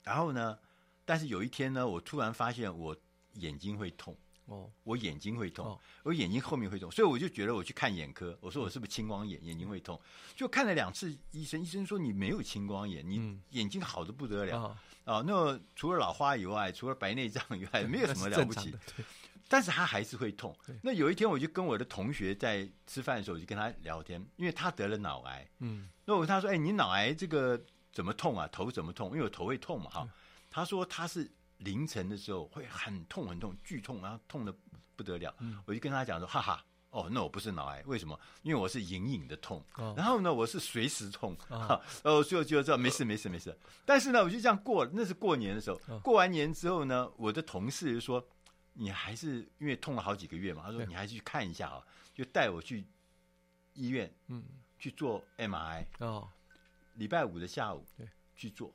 [0.03, 0.57] 然后呢，
[1.05, 2.95] 但是有一天呢，我突然发现我
[3.33, 4.15] 眼睛会痛。
[4.45, 9.99] 哦，我眼睛会痛，哦、我眼睛后面会痛，所以我就觉得我去看眼科，我说我是不是青光眼，眼睛会痛，
[10.37, 14.73] 就看了两次医生，医生说你没有青光眼，你眼睛好的不得了。
[15.03, 18.73] 啊、那除了老花以外，除了白内障以外，没有什么了不起。
[19.49, 20.55] 但是他还是会痛。
[20.81, 25.47] 那有一天，我就跟我的同学在吃饭的时候，我就跟他聊天，因为他得了脑癌。
[25.59, 27.59] 嗯，那我跟他说：“哎，你脑癌这个
[27.93, 28.47] 怎么痛啊？
[28.51, 29.11] 头怎么痛？
[29.11, 30.09] 因为我头会痛嘛，哈。”
[30.51, 31.29] 他说他是
[31.59, 34.53] 凌晨的时候会很痛很痛，剧痛，然后痛得
[34.95, 35.33] 不得了。
[35.65, 38.19] 我就跟他讲说：“哈哈，哦，那我不是脑癌，为什么？
[38.43, 39.63] 因为我是隐隐的痛。
[39.95, 41.35] 然后呢，我是随时痛。
[41.47, 43.57] 哈，哦，就就知道，没事没事没事。
[43.85, 45.79] 但是呢，我就这样过，那是过年的时候。
[45.99, 48.21] 过完年之后呢，我的同事就说。”
[48.79, 50.61] 你还是因为痛了好几个月嘛？
[50.65, 52.85] 他说你还是去看一下啊，就带我去
[53.73, 54.43] 医院，嗯，
[54.77, 56.29] 去做 MRI 哦。
[56.93, 58.71] 礼拜五的下午，对，去做，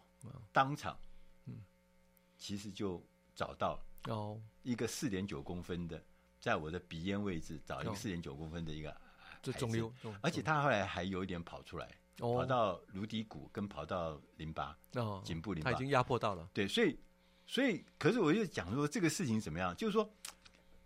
[0.53, 0.99] 当场，
[1.47, 1.55] 嗯，
[2.37, 3.01] 其实就
[3.33, 6.03] 找到了哦，一个四点九公分的，
[6.41, 8.97] 在我的鼻咽位置找一个四点九公分的一个
[9.41, 16.99] 这肿瘤，而且他后来还有一点跑出来，跑到颅底骨跟跑到淋巴哦，颈部淋巴，他已经压迫到了，对，所以。
[17.47, 19.77] 所以，可是我就讲说这个事情怎么样？
[19.77, 20.11] 就是说，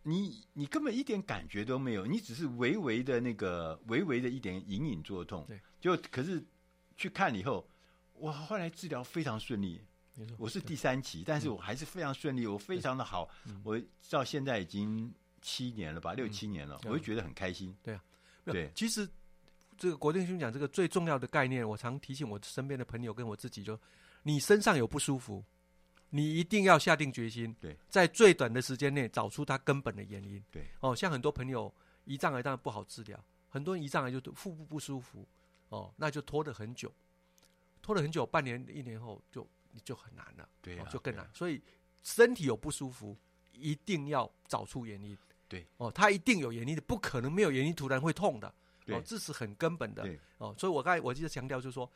[0.02, 5.44] 你你根本一点感觉都没有，你只是微微的那个微微的一点隐隐作痛。
[5.46, 6.44] 对，就可是
[6.96, 7.68] 去看了以后，
[8.14, 9.80] 我后来治疗非常顺利。
[10.14, 13.28] 没错，我是第三期，但是我还是非常顺利，我非常的好。
[13.62, 17.76] 我到现在已经七年了吧，六七年了，我就觉得很开心。
[17.82, 18.02] 对啊，
[18.46, 19.06] 对，其实
[19.76, 23.78] 这个国定兄讲这个最重要的概念，我常提醒我身边的朋友跟我自己，就
[24.22, 25.44] 你身上有不舒服。
[26.16, 30.42] 你一定要下定决心，对，在最短的时间内找出它根本的原因。
[30.50, 31.72] 对，哦，像很多朋友
[32.06, 35.26] 胰脏癌当然不好治疗，很多人胰脏癌就腹部不舒服，
[35.68, 36.90] 哦，那就拖得很久，
[37.82, 39.46] 拖了很久，半年一年后就
[39.84, 41.24] 就很难了，对、啊哦，就更难。
[41.24, 41.60] 啊、所以
[42.02, 43.16] 身体有不舒服，
[43.52, 45.16] 一定要找出原因。
[45.48, 48.52] 对，哦，它一定有原因的，不可能没有原因突然会痛的。
[48.84, 50.02] 对，哦，这是很根本的。
[50.02, 51.90] 对，哦，所以我刚才我记得强调就是说，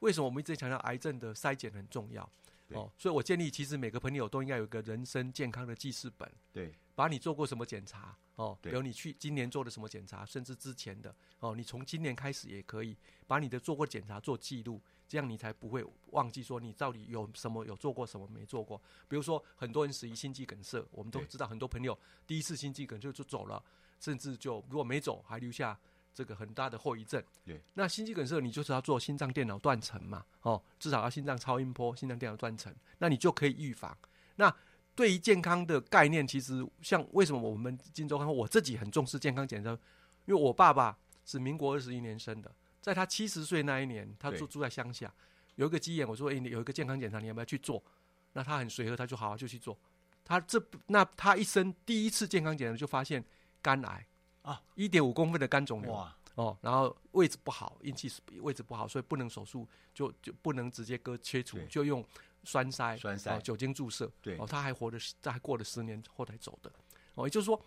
[0.00, 2.28] 为什么我们一直强调癌症的筛检很重要？
[2.70, 6.30] 哦，所以我建议，其实每个朋友都应该有一个人生健康的记事本。
[6.52, 12.96] 对，把你做过什么检查哦，比如你去今年做的什么检查，甚至之前的哦，你从今年开始也可以
[13.26, 18.80] 把你的做过检查做记录，这样你才不会忘记说你到底有什么有做过什么没做过。
[19.08, 23.62] 比如说很多人死于心肌梗塞，我们都知道很多朋友第一次心肌梗塞就走了，
[24.00, 25.78] 甚至就如果没走还留下。
[26.14, 27.22] 这个很大的后遗症。
[27.44, 33.96] 对，那心肌梗塞你就是要做心脏电脑断层嘛，哦，至少要心脏超音波、心脏电脑断层，那你就可以预防。
[34.36, 34.54] 那
[34.94, 39.70] 对于健康的概念，其实像为什么我们今周刊我自己很重视健康检查，
[40.26, 45.12] 因为我爸爸是民国二十一年生的，在他七十岁那一年，他住住在乡下，
[45.56, 47.82] 有一个鸡眼，我说，哎，你有一个健康检查，你要不要去做？
[48.34, 49.76] 那他很随和，他就好好就去做。
[50.24, 53.22] 他这那他一生第一次健康检查就发现
[53.60, 54.06] 肝癌。
[54.44, 62.04] 啊，一点五公分的肝肿瘤哇哦，然后位置不好，运气位置不好，所以不能手术，就就不能直接割切除，就用
[62.42, 64.10] 栓塞、栓塞、酒精注射。
[64.20, 66.70] 对哦，他还活着，他还过了十年后才走的。
[67.14, 67.58] 哦，也就是说，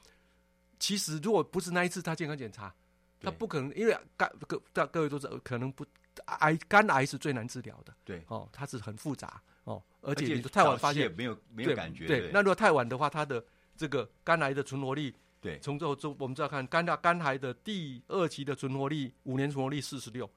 [0.78, 2.72] 其实如果不是那一次他健康检查，
[3.20, 5.84] 他不可能，因为肝各大各位都知道，可能不
[6.26, 7.96] 癌肝癌是最难治疗的。
[8.04, 12.06] 对哦，它是很复杂哦，而且你太晚发现没有没有感觉。
[12.06, 13.44] 对，那如果太晚的话，他的
[13.76, 15.16] 这个肝癌的存活率。
[15.40, 20.30] 对，从这后，我们知道看肝大肝癌的第二期的存活率，五年存活率四十六，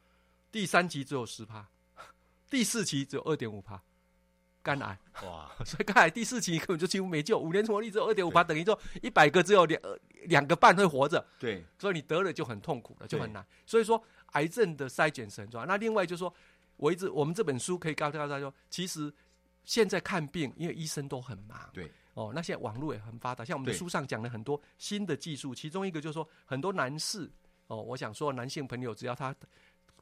[0.52, 1.66] 第三期只有十趴，
[2.50, 3.82] 第四期只有二点五趴，
[4.62, 4.98] 肝癌。
[5.22, 9.80] 哇， 所以肝癌第四期根本就几乎没救，五年存活率只有二点五趴，等于说一百个只有两
[10.26, 13.44] 两个半会活着，对，所以你得了就很痛苦了，就很难。
[13.64, 15.66] 所以说癌症的筛检是很重要。
[15.66, 16.32] 那另外就是说，
[16.76, 19.12] 我一直我们这本书可以告诉大家说，其实
[19.64, 21.90] 现在看病，因为医生都很忙，对。
[22.14, 27.30] 哦，那现在网络也很发达，像我们的书上讲了很多新的技术，其中一个就是说，很多男士
[27.68, 29.34] 哦，我想说男性朋友只要他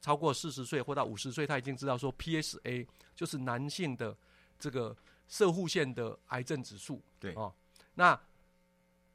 [0.01, 4.17] 超过四十岁或到五十岁，他已经知道说 PSA 就是男性的
[4.57, 4.95] 这个
[5.27, 7.01] 射护腺的癌症指数。
[7.19, 7.53] 对哦，
[7.93, 8.19] 那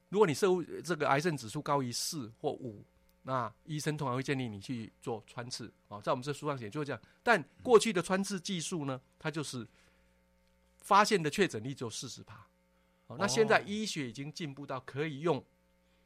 [0.09, 2.85] 如果你摄护这个癌症指数高于四或五，
[3.23, 5.73] 那医生通常会建议你去做穿刺。
[5.89, 7.01] 哦，在我们这书上写就是这样。
[7.21, 9.67] 但过去的穿刺技术呢，它就是
[10.81, 12.47] 发现的确诊率只有四十趴。
[13.07, 15.43] 哦，那现在医学已经进步到可以用，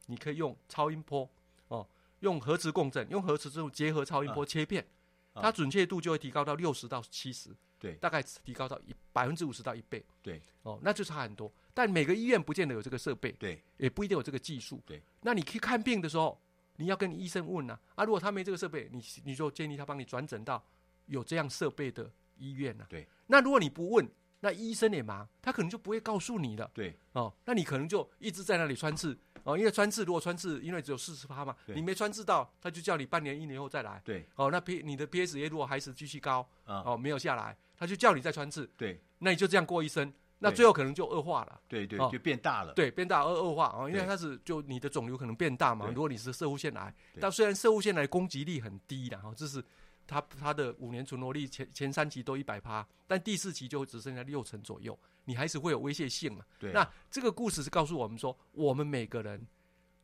[0.08, 1.30] 你可以用超音波
[1.68, 1.88] 哦。
[2.22, 4.86] 用核磁共振，用核磁之后结合超音波切片，
[5.32, 11.50] 啊、它准确度就会提高到六十到七十，对，大概提高到一百分之五十到一倍，对，哦，那就差很多。
[11.74, 15.02] 但每个医院不见得有这个设备，对，也不一定有这个技术，对。
[15.22, 16.38] 那你去看病的时候，
[16.76, 20.62] 你要跟医生问呐、啊，啊，如果他没这个设备，你你就建议他帮你转诊到
[21.06, 23.08] 有这样设备的医院呐、啊，对。
[23.28, 24.06] 那如果你不问，
[24.42, 29.18] 那医生也忙，他可能就不会告诉你了，对，哦，那你可能就一直在那里穿刺。
[29.44, 34.02] 哦，因为穿刺如果穿刺，因为只有四十趴嘛，你没穿刺到，他就叫你半年、一年后再来。
[34.04, 38.70] 对，哦，那 P 你的 PSA 如果还是继续高，哦，没有下来，他就叫你再穿刺。
[38.76, 41.60] 对，那你就这样过一生，那最后可能就恶化了。
[41.70, 42.74] 对对，就变大了。
[42.74, 45.88] 对，变大而恶化哦，因为它是就你的肿瘤可能变大嘛。
[45.88, 49.64] 如果你是摄护腺癌，但虽然摄护腺癌攻击力很低的哈，这是
[50.10, 56.44] 它它的五年存活率前前三期都一百趴，但第四期就只剩下六成左右，你还是会有威胁性嘛。
[56.58, 59.46] 对，那这个故事是告诉我们说，我们每个人。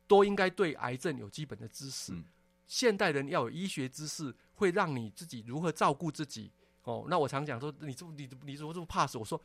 [0.08, 2.12] 都应该对癌症有基本的知识。
[2.12, 2.24] 嗯、
[2.68, 6.48] 现代人要有医学知识，会让你自己如何照顾自己。
[6.84, 9.18] 哦，那我常讲说，你这你你怎么这么怕死？
[9.18, 9.42] 我说，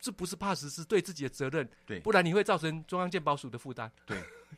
[0.00, 1.68] 这不是怕死，是对自己的责任。
[1.84, 3.90] 对，不然你会造成中央健保署的负担。
[4.06, 4.16] 对，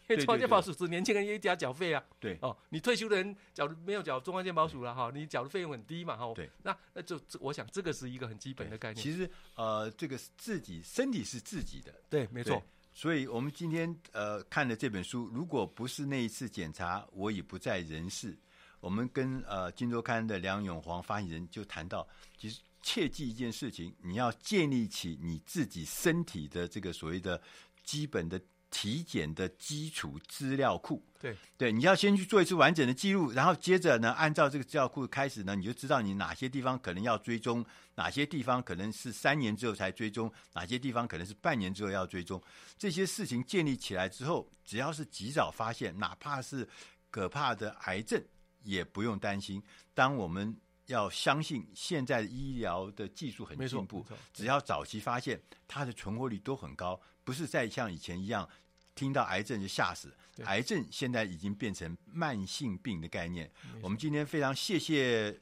[0.09, 2.03] 因为中央健保署是年轻人也加缴费啊。
[2.19, 6.33] 对，哦，你退休的人缴没有缴中央健保署了哈，你缴的费用很低嘛哈。
[6.35, 9.03] 对，那那就我想这个是一个很基本的概念。
[9.03, 11.95] 其实呃，这个自己身体是自己的。
[12.09, 12.63] 对，没错。
[12.93, 18.37] 所以，我们今天呃看的这本书，如果不是那一次检查，我已不在人世。
[18.81, 27.41] 我们跟呃《金周刊》的梁永煌发言人就谈到，其实切记一件事情，你要建立起你自己身体的这个所谓的
[27.85, 28.41] 基本的。
[28.73, 37.67] 体检的基础资料库，对对，你要先去做一次完整的记录，然后接着呢，按照这个资料库开始呢，你就知道你哪些地方可能要追踪，
[37.97, 42.41] 哪些地方可能是三年之后才追踪，哪些地方可能是半年之后要追踪。
[42.79, 46.65] 这些事情建立起来之后，只要是及早发现，哪怕是
[47.11, 48.23] 可怕的癌症，
[48.63, 49.61] 也不用担心。
[49.95, 50.57] 当我们
[50.93, 57.01] 要相信现在医疗的技术很进步，只要早期发现，它的存活率都很高。
[57.25, 58.49] 不是再像以前一样，
[58.95, 60.13] 听到癌症就吓死。
[60.45, 63.51] 癌症现在已经变成慢性病的概念。
[63.83, 65.31] 我们今天非常谢谢《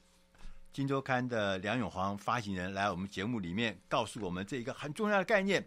[0.73, 5.65] 金周刊》的梁永煌发行人来我们节目里面告诉我们这一个很重要的概念：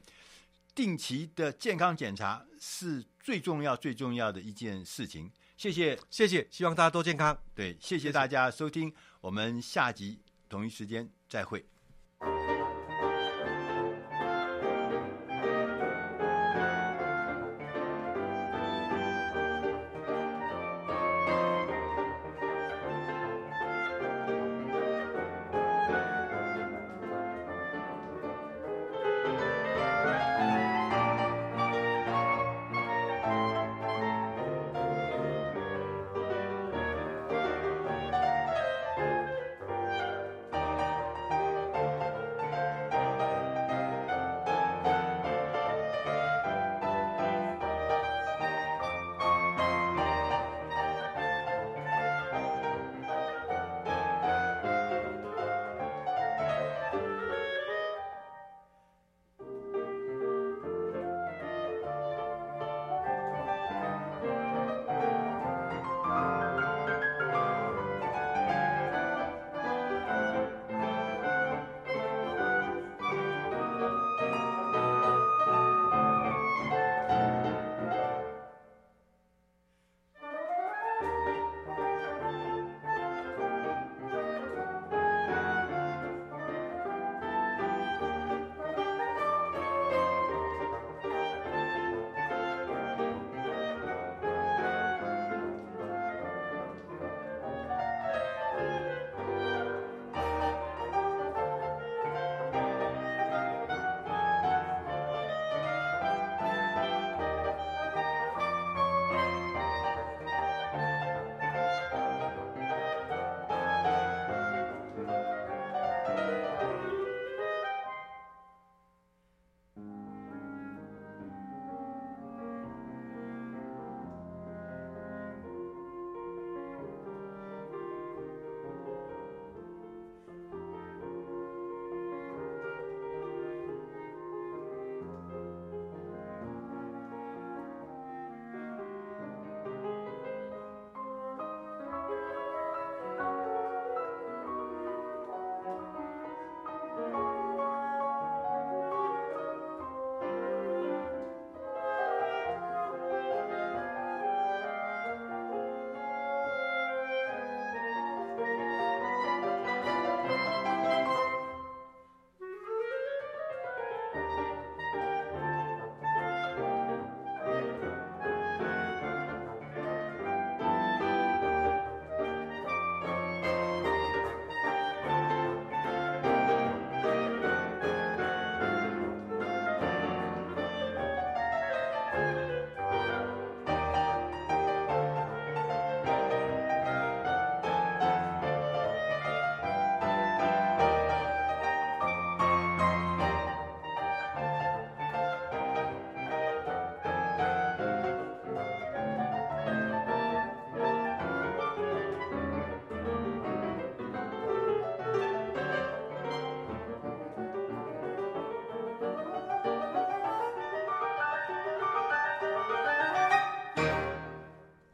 [0.75, 5.32] 定期的健康检查是最重要、最重要的一件事情。
[5.55, 7.38] 谢谢，谢谢，希望大家都健康。
[7.53, 10.19] 对，谢谢大家收听，我们下集
[10.49, 11.63] 同一时间再会。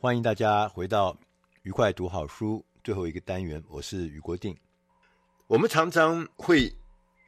[0.07, 1.17] 欢迎大家回到
[1.63, 4.55] 愉快读好书最后一个单元，我是余国定。
[5.47, 6.73] 我们常常会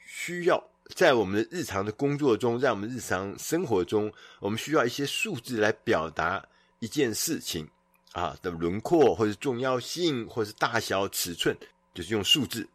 [0.06, 0.64] 需要
[0.96, 4.10] 在我们的日常的工作中，在我们日常生活中，
[4.40, 6.42] 我们需要一些数字来表达
[6.80, 7.68] 一件事情
[8.14, 11.54] 啊的轮廓，或者重要性，或是大小、尺寸，
[11.94, 12.66] 就是用数字。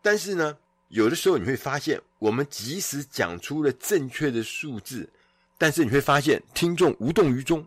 [0.00, 5.10] 但是呢，有的时候你会发现，我们即使讲出了正确的数字，
[5.58, 7.66] 但是你会发现听众无动于衷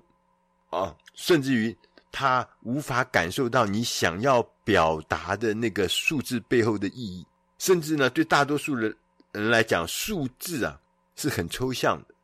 [0.69, 0.95] 啊。
[1.15, 1.75] 甚至于
[2.11, 7.25] 他无法感受到你想要表达的那个数字背后的意义，
[7.57, 8.93] 甚至呢，对大多数的
[9.31, 10.79] 人来讲，数字啊
[11.15, 12.15] 是很抽象的，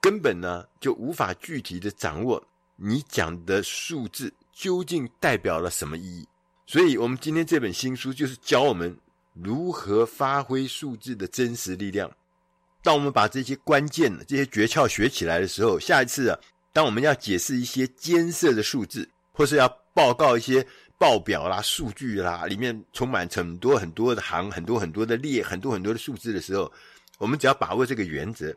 [0.00, 2.42] 根本呢就无法具体的掌握
[2.76, 6.26] 你讲的数字究竟代表了什么意义。
[6.66, 8.96] 所以，我们今天这本新书就是教我们
[9.32, 12.08] 如何发挥数字的真实力量。
[12.82, 16.38] 当我们把这些关键的这些诀窍学起来的时候，下一次啊。
[16.72, 20.64] 当我们要解释一些艰涩的数字，或是要报告一些
[20.98, 26.70] 报表啦、数据啦，里面充满很多很多的行、很多很多的列、很多很多的数字的时候，
[27.18, 28.54] 我们只要把握这个原则，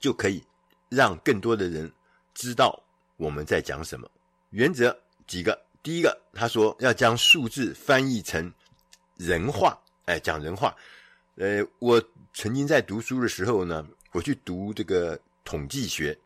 [0.00, 0.42] 就可以
[0.88, 1.92] 让更多的人
[2.32, 2.82] 知道
[3.16, 4.10] 我们在讲什么。
[4.50, 4.96] 原则
[5.26, 8.50] 几个，第一个，他说要将数字翻译成
[9.16, 10.74] 人话，哎，讲人话。
[11.36, 12.02] 呃，我
[12.32, 16.16] 曾经在读书的时候呢，我去读这个统计学。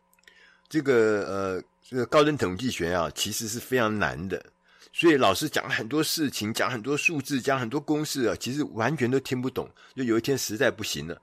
[0.69, 4.43] 这个呃，这个高等统计学啊，其实是非常难的，
[4.91, 9.69] 所以老师讲很多事情，讲很多数字，讲很多公式啊，其实完全都听不懂。
[9.95, 11.21] 就有一天实在不行了，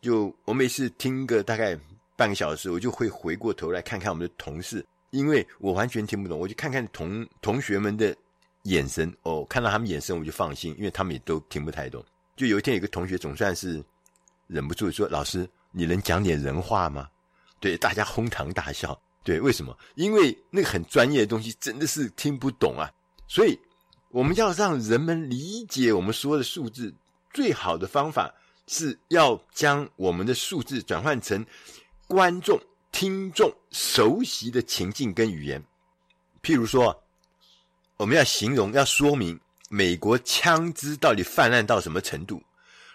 [0.00, 1.78] 就我每次听个大概
[2.16, 8.14] 半个小时，我就会回过头来看看我们的同事，因为我完全听不懂，我就看看同同学们的
[8.64, 12.04] 眼神，哦，看到他们眼神我就放心，因为他们也都听不太懂。
[12.36, 13.82] 就有一天有个同学总算是
[14.46, 17.08] 忍不住说：“老师，你能讲点人话吗？”
[17.60, 19.00] 对，大家哄堂大笑。
[19.24, 19.76] 对，为什么？
[19.96, 22.88] 因为那个很专业的东西真的是听不懂啊。
[23.26, 23.58] 所以
[24.10, 26.94] 我们要让人们理解我们说的数字，
[27.34, 28.32] 最好的方法
[28.68, 31.44] 是要将我们的数字转换成
[32.06, 32.56] 观众、
[32.92, 35.60] 听众熟悉的情境跟语言。
[36.40, 37.02] 譬如说，
[37.96, 42.40] 我们要形容、要说明美国枪支到底泛滥到什么程度。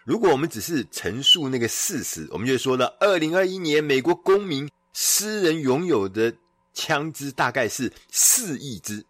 [0.03, 6.33] 如果我们只是陈述那个事实，我们就说了，二零二一年美国公民私人拥有的
[6.73, 9.05] 枪支大概是四亿支，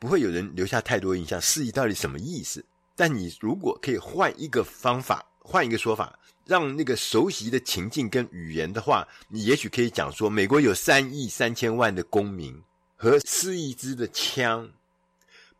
[0.00, 1.40] 不会有人留下太多印象。
[1.40, 2.64] 四亿到底什么意思？
[2.96, 12.60] 但你如果可以换一个方法，换一个说法，让那个熟悉的情境跟语言的话，你也许可以讲说，美国有三亿三千万的公民
[12.96, 14.68] 和四亿支的枪，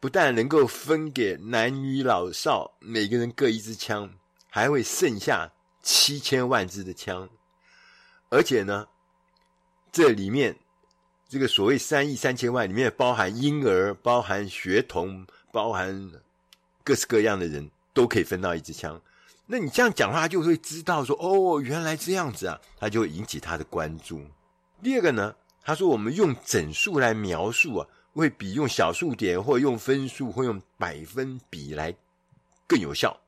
[0.01, 4.13] 不但能够分给男女老少每个人各一支枪。
[4.55, 5.51] 还会剩下
[5.83, 7.27] 七千万支的枪，
[8.29, 8.87] 而且呢，
[9.91, 10.55] 这里面
[11.27, 16.13] 这个所谓三亿三千万里面包含婴儿、包含学童、包含
[16.85, 19.01] 各式各样的人都可以分到一支枪。
[19.47, 24.23] 那你这样讲话，就会知道说，哦，原来这样子啊，他就会引起他的关注。
[24.83, 31.95] 第二个呢，他说我们用整数来描述啊，会比用小数点或用分数或用百分比来
[32.67, 33.19] 更有效。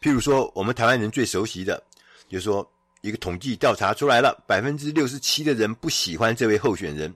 [0.00, 1.82] 譬如说，我们台湾人最熟悉的，
[2.26, 2.66] 就是说
[3.02, 7.14] 一个统计调查出来了，百分之六十七的人不喜欢这位候选人。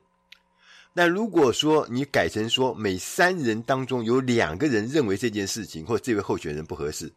[0.92, 7.10] 那如果说你改成说，每三人当中有两个人认为这件事情或这位候选人不合适，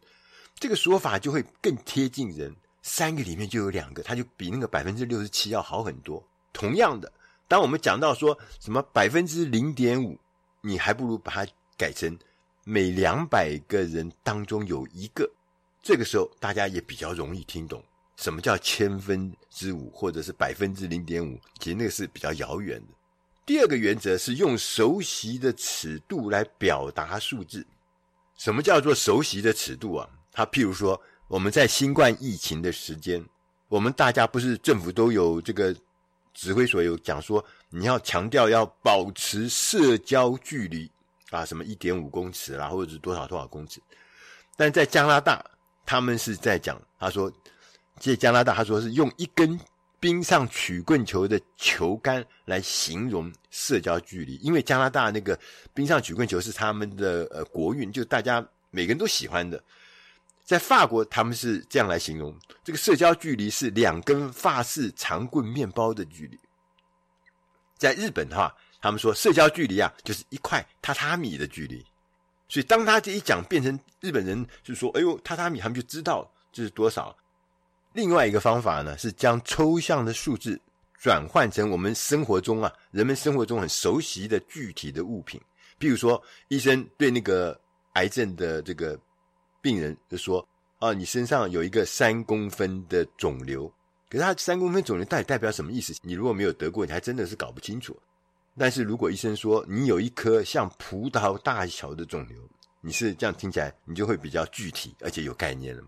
[0.58, 2.50] 这个说法就会更贴近人。
[2.80, 6.26] 三个里面就有两个，他就比那个百分之六十七要好很多。
[6.54, 7.12] 同样的，
[7.46, 10.18] 当我们讲到说什么百分之零点五，
[10.62, 11.46] 你还不如把它
[11.76, 12.18] 改成
[12.64, 15.30] 每两百个人当中有一个。
[15.88, 17.82] 这个时候，大家也比较容易听懂
[18.16, 21.40] 什么叫千分之五，或者是百分之零点五。
[21.60, 22.88] 其实那个是比较遥远的。
[23.46, 27.66] 第二个原则是用熟悉的尺度来表达数字。
[28.36, 30.06] 什么叫做熟悉的尺度啊？
[30.30, 33.24] 它譬如说，我们在新冠疫情的时间，
[33.68, 35.74] 我们大家不是政府都有这个
[36.34, 40.90] 指挥所有讲说，你要强调要保持社交距离
[41.30, 43.80] 啊，什么一点五公尺啦，或者是多少多少公尺。
[44.54, 45.42] 但在加拿大。
[45.88, 47.32] 他们是在讲，他说，
[47.98, 49.58] 在加拿大，他说是用一根
[49.98, 55.38] 冰上曲棍球的球杆来形容社交距离，因为加拿大那个
[55.72, 59.64] 冰上曲棍球是他们的呃国运，就大家每个人都喜欢的。
[60.44, 66.38] 在法国，他们是这样来形容这个社交距离是两根法式长棍面包的距离。
[67.78, 71.82] 在日本的话，他们说社交距离啊，就是一块榻榻米的距离。
[72.48, 77.14] 所以，当他这一讲变成日本人就说：“哎呦，榻榻米，他们就知道这是多少。”
[77.92, 80.58] 另外一个方法呢，是将抽象的数字
[80.98, 85.40] 转换成我们生活中啊，人们生活中很熟悉的具体的物品。
[85.78, 87.58] 譬如说，医生对那个
[87.94, 88.98] 癌症的这个
[89.60, 90.46] 病人就说
[90.80, 93.70] ：“啊，你身上有一个三公分的肿瘤。”
[94.08, 95.92] 可是他三公分肿瘤到底代表什么意思？
[96.02, 97.94] 你如果没有得过，你还真的是搞不清楚。
[98.58, 102.36] 但是如果医生说你有一颗像葡萄大小的肿瘤，
[102.80, 105.82] 你是这样听起来，你就会比较具体而且有概念了。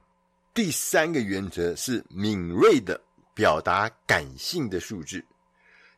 [0.55, 3.01] 第三个原则是敏锐的
[3.35, 5.25] 表达感性的数字，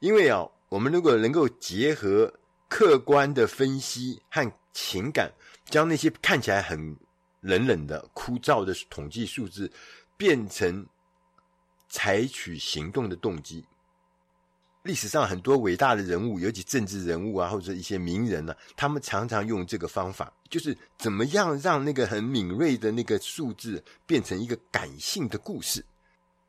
[0.00, 2.32] 因为啊，我们如果能够结合
[2.68, 5.30] 客观的分析和情感，
[5.66, 6.96] 将那些看起来很
[7.40, 9.70] 冷冷的、枯燥的统计数字
[10.16, 10.86] 变成
[11.88, 13.64] 采取行动的动机。
[14.82, 25.84] 历史上很多伟大的人物，尤其政治人物啊，或者一些名人呢、啊，他们常常用这个方法，就是怎么样让那个很敏锐的那个数字变成一个感性的故事。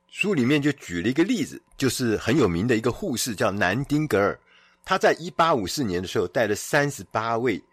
[0.10, 4.40] 书里面就举了一个例子，就是很有名的一个护士叫南丁格尔，
[4.84, 7.64] 他在一八五四年的时候带了三十八位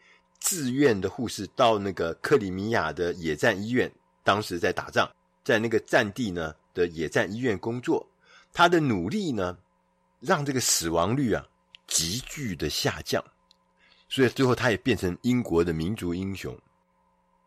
[0.41, 3.91] 自愿的护士到那个克里米亚的野战医院，
[4.23, 5.11] 当时在打仗，
[5.43, 8.07] 在那个战地呢的野战医院工作，
[8.53, 9.57] 他的努力呢。
[10.21, 11.45] 让这个死亡率啊
[11.87, 13.25] 急剧的下降，
[14.09, 16.57] 所以最后他也变成英国的民族英雄，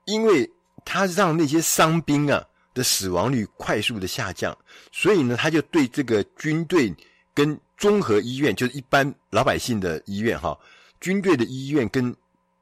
[0.06, 0.52] 因为
[0.84, 2.44] 他让那些伤兵啊
[2.74, 4.58] 的死亡率快速的下降，
[4.92, 6.94] 所以呢，他就对这个军队
[7.34, 10.58] 跟综合医院，就是一般老百姓的医院哈，
[11.00, 12.14] 军队的医院跟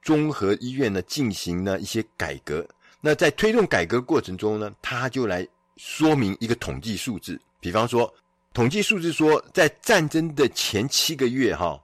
[0.02, 2.68] 综合医院呢进行了一些改革。
[3.00, 5.48] 那在推动改革过程中呢，他就来
[5.78, 8.14] 说明一个统计数字，比方说。
[8.54, 11.82] 统计数字说，在战争的前七个月，哈，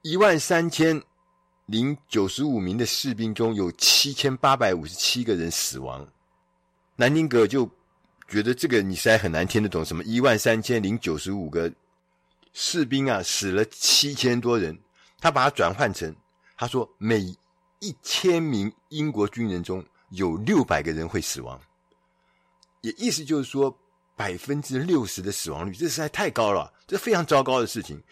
[0.00, 1.02] 一万三千
[1.66, 6.08] 零九十五名的士兵中有七千八百五十七个人死亡。
[6.96, 7.70] 南丁格就
[8.26, 11.70] 觉得这个你实在很难听得懂，什么一万三千零九十五个
[12.54, 14.76] 士兵啊，死了七千多人。
[15.20, 16.16] 他把它转换成，
[16.56, 17.20] 他说每
[17.80, 21.60] 一千名英国军人中有六百个人会死亡，
[22.80, 23.78] 也意思就是说。
[24.18, 28.02] 百分之六十的死亡率，这实在太高了，这非常糟糕的事情。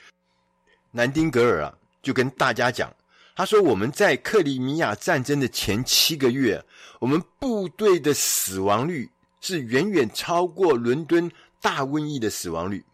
[0.92, 2.94] 南丁格尔啊，就跟大家讲，
[3.34, 6.64] 他说我们在克里米亚战争的前七个月，
[7.00, 11.28] 我们部队的死亡率是远远超过伦敦
[11.60, 12.84] 大瘟疫的死亡率。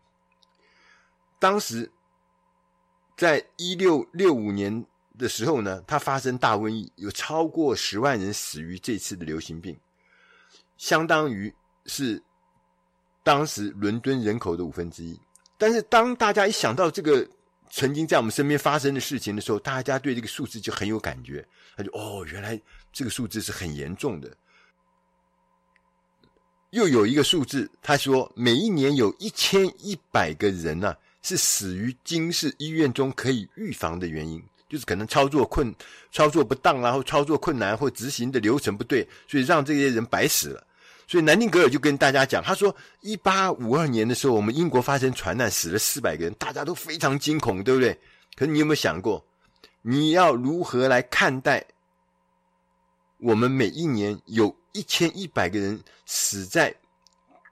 [1.39, 1.93] 当时，
[3.15, 4.87] 在一六六五年
[5.19, 9.79] 的时候呢，它发生大瘟疫，有超过十万人死于这次的流行病，
[10.79, 11.55] 相当于
[11.85, 12.23] 是。
[13.23, 15.19] 当时伦敦人口的五分之一，
[15.57, 17.27] 但是当大家一想到这个
[17.71, 21.47] 曾经在我们身边发生的事情的时候，大家对这个数字就很有感觉，
[21.77, 22.61] 他就哦，原来
[22.93, 24.31] 这个数字是很严重的。
[26.71, 35.75] 又有一个数字，他说每一年有一千一百个人呢、是死于京市医院中可以预防的原因，就是可能操作困、
[36.11, 40.67] 操作不当，然后操作困难或执行的流程不对，所以让这些人白死了。
[41.07, 47.93] 所以南丁格尔就跟大家讲，他说，一八五二年的时候，我们英国发生船难，死了四百个人，大家都非常惊恐，对不对？
[48.35, 49.23] 可是你有没有想过，
[49.83, 51.63] 你要如何来看待
[53.19, 56.75] 我们每一年有一千一百个人死在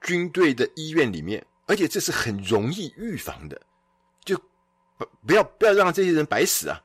[0.03, 3.61] 军队的医院里面，而且这是很容易预防的，
[4.25, 4.39] 就
[4.97, 6.81] 不不要不要让这些人白死啊！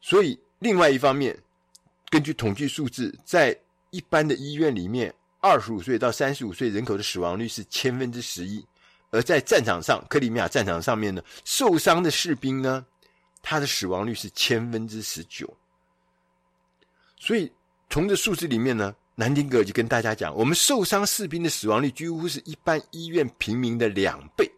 [0.00, 1.38] 所以另外一方面，
[2.08, 3.56] 根据统计数字，在
[3.90, 5.14] 一般的医院里面。
[5.40, 8.64] 二十五岁到三十五岁人口的死亡率是千分之十一，
[9.10, 12.84] 而在战场上，克里米亚战场上面呢，受伤的士兵呢，
[13.42, 15.48] 他的死亡率是千分之十九。
[17.18, 17.52] 所以
[17.88, 24.50] 从这数字里面呢，南丁格尔就跟大家讲，我们受伤士兵的死亡率几乎是一般医院平民的两倍，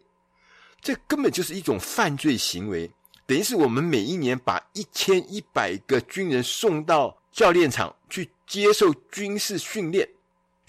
[0.81, 2.89] 这根本就是一种犯罪行为，
[3.25, 10.07] 等于是我们每一年把一千一百个军人送到教练场去接受军事训练。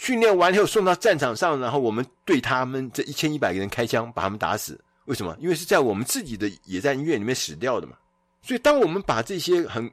[0.00, 4.82] 训练完以后送到战场上，然后我们对他们这一千一百个人开枪，把他们打死。
[5.04, 5.36] 为什么？
[5.38, 7.98] 因为是在我们自己的野战医院里面死掉的嘛。
[8.40, 9.92] 所以，当我们把这些很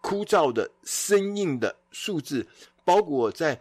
[0.00, 2.46] 枯燥的、生硬的数字
[2.84, 3.60] 包裹在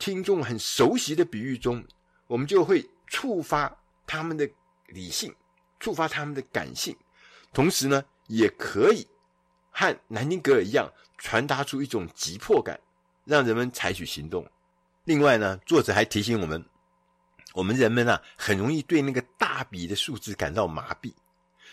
[0.00, 1.80] 听众很熟悉的比喻中，
[2.26, 3.72] 我们就会触发
[4.08, 4.50] 他们的
[4.88, 5.32] 理性，
[5.78, 6.96] 触发他们的感性，
[7.52, 9.06] 同时呢，也可以
[9.70, 12.80] 和南丁格尔一样，传达出一种急迫感，
[13.24, 14.44] 让人们采取行动。
[15.10, 16.64] 另外呢，作者还提醒我们，
[17.52, 21.12] 我们人们啊，很容易对那个大笔的数字感到麻痹，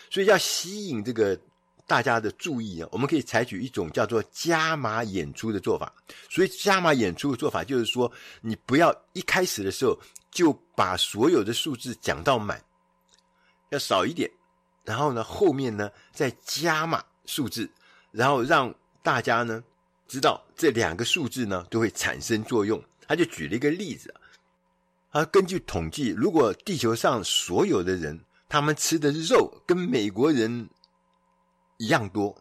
[0.09, 1.39] 所以要吸引这个
[1.85, 5.93] 大家的注意啊，我们可以采取一种叫做加码演出的做法。
[6.31, 8.11] 所以加码演出的做法就是说，
[8.41, 9.95] 你不要一开始的时候
[10.31, 12.59] 就把所有的数字讲到满，
[13.69, 14.27] 要少一点，
[14.83, 17.69] 然后呢，后面呢再加码数字，
[18.09, 18.73] 然后让
[19.03, 19.63] 大家呢
[20.07, 22.83] 知道这两个数字呢都会产生作用。
[23.07, 24.13] 他就举了一个例子，
[25.11, 30.69] 他根据统计，如果地球上所有的人他们吃的肉跟美国人
[31.77, 32.35] 一样多，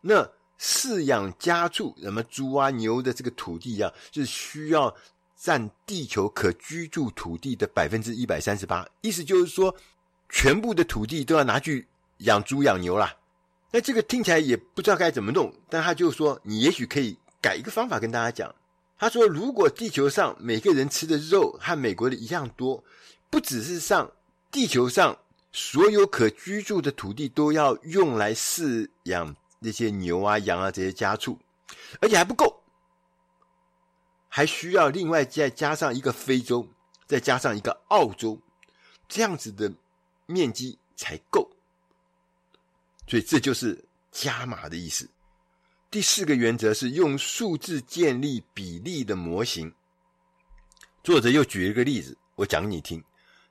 [0.00, 0.28] 那
[0.58, 4.94] 饲养家畜，什么猪啊牛的这个土地啊，是需要
[5.36, 8.86] 占地球可居住土地的百分之一百三十八。
[9.00, 9.74] 意思就是说。
[10.30, 11.86] 全部的土地都要拿去
[12.20, 13.14] 养猪养牛啦，
[13.70, 15.54] 那这个听起来也不知道该怎么弄。
[15.68, 18.52] 但他就说，你也许可以改一个方法跟大家讲。
[18.98, 22.82] 他说，如果地球上每个人吃的肉和美国的一样多，
[23.30, 24.10] 不只是上
[24.50, 25.18] 地球上
[25.52, 31.38] 所有可居住的土地都要用来饲养那些牛啊羊啊这些家畜，
[32.00, 32.62] 而且还不够，
[34.28, 36.68] 还需要另外再加上一个非洲，
[37.06, 38.40] 再加上一个澳洲，
[39.08, 39.72] 这样子的。
[40.26, 41.50] 面积才够，
[43.06, 45.06] 所以这就是加码的意思。
[45.94, 49.72] 第四个原则是用数字建立比例的模型。
[51.04, 53.00] 作者又举了一个例子，我讲给你听，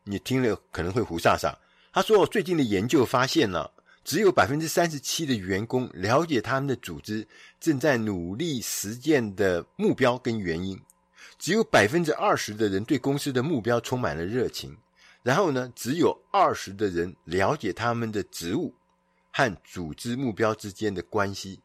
[0.04, 1.56] 你听了可能会胡煞煞。
[1.94, 3.72] 他说，最近的研究发现了，
[4.04, 7.26] 只有百分之三十七的员工了解他们的组织
[7.62, 10.78] 正在努力实践的目标跟原因，
[11.40, 14.78] 只有百分之二十的人对公司的目标充满了热情。
[15.22, 18.76] 然后呢，只有二十的人了解他们的职务
[19.32, 21.62] 和组织目标之间的关系。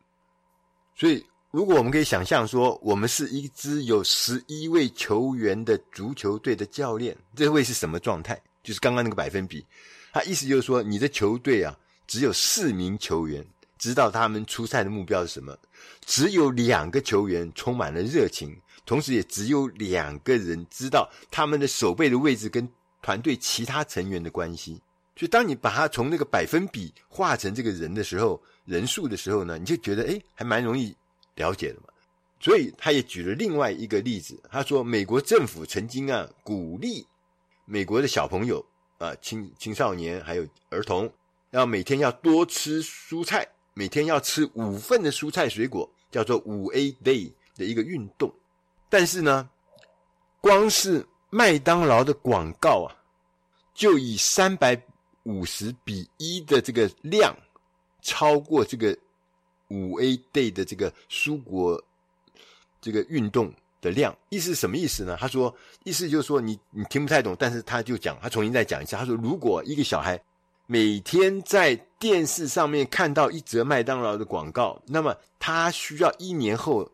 [0.98, 8.40] 所以，如果我们可以想象说，我们是一支有十一位球员的足球队的教练，这会是什么状态？
[8.64, 9.64] 就是刚刚那个百分比。
[10.12, 11.78] 他意思就是说，你的球队啊，
[12.08, 13.46] 只有四名球员
[13.78, 15.56] 知道他们出赛的目标是什么，
[16.04, 22.68] 只有两个球员充满了热情，同时也只有两个人知道他们的守备的位置跟。
[23.00, 24.72] 团队其他成员的关系，
[25.16, 30.94] 所以当你把它从那个百分比化成这个人的时候，人数的时候呢，你就觉得诶，还蛮容易
[31.36, 31.84] 了解的嘛。
[32.38, 37.04] 所以他也举了另外一个例子，他说美国政府曾经啊鼓励
[37.64, 38.64] 美国的小朋友
[38.98, 41.10] 啊青青少年还有儿童，
[41.50, 48.32] 要每天要多吃蔬菜，每天要吃五份的蔬菜水果，叫做五 A Day 的一个运动。
[48.90, 49.48] 但是呢，
[50.40, 52.94] 光是麦当劳的广告啊，
[53.74, 54.80] 就以三百
[55.24, 57.36] 五十比一的这个量，
[58.08, 58.96] 超过这个
[59.68, 61.82] 五 A Day 的这个蔬果
[62.80, 63.52] 这个运动
[63.82, 64.16] 的量。
[64.30, 65.14] 意思是什么意思呢？
[65.20, 65.54] 他说，
[65.84, 68.98] 意思就是说你你听不太懂，但是他就讲，他重新再讲一下。
[69.00, 70.18] 他说，如果一个小孩
[70.66, 76.90] 每天在电视上面看到一则麦当劳的广告，那么他需要一年后，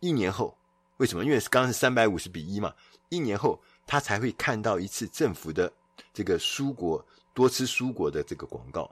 [0.00, 0.54] 一年后
[0.98, 1.24] 为什么？
[1.24, 2.74] 因为刚刚是三百五十比一嘛。
[3.08, 5.72] 一年后，他才会看到一次政府的
[6.12, 8.90] 这个蔬果多吃蔬果的这个广告。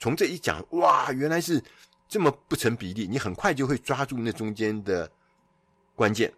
[0.00, 1.62] 从这一讲，哇，原来是
[2.08, 3.06] 这么不成比例。
[3.06, 5.08] 你很快就会抓住那中间的
[5.94, 6.32] 关键。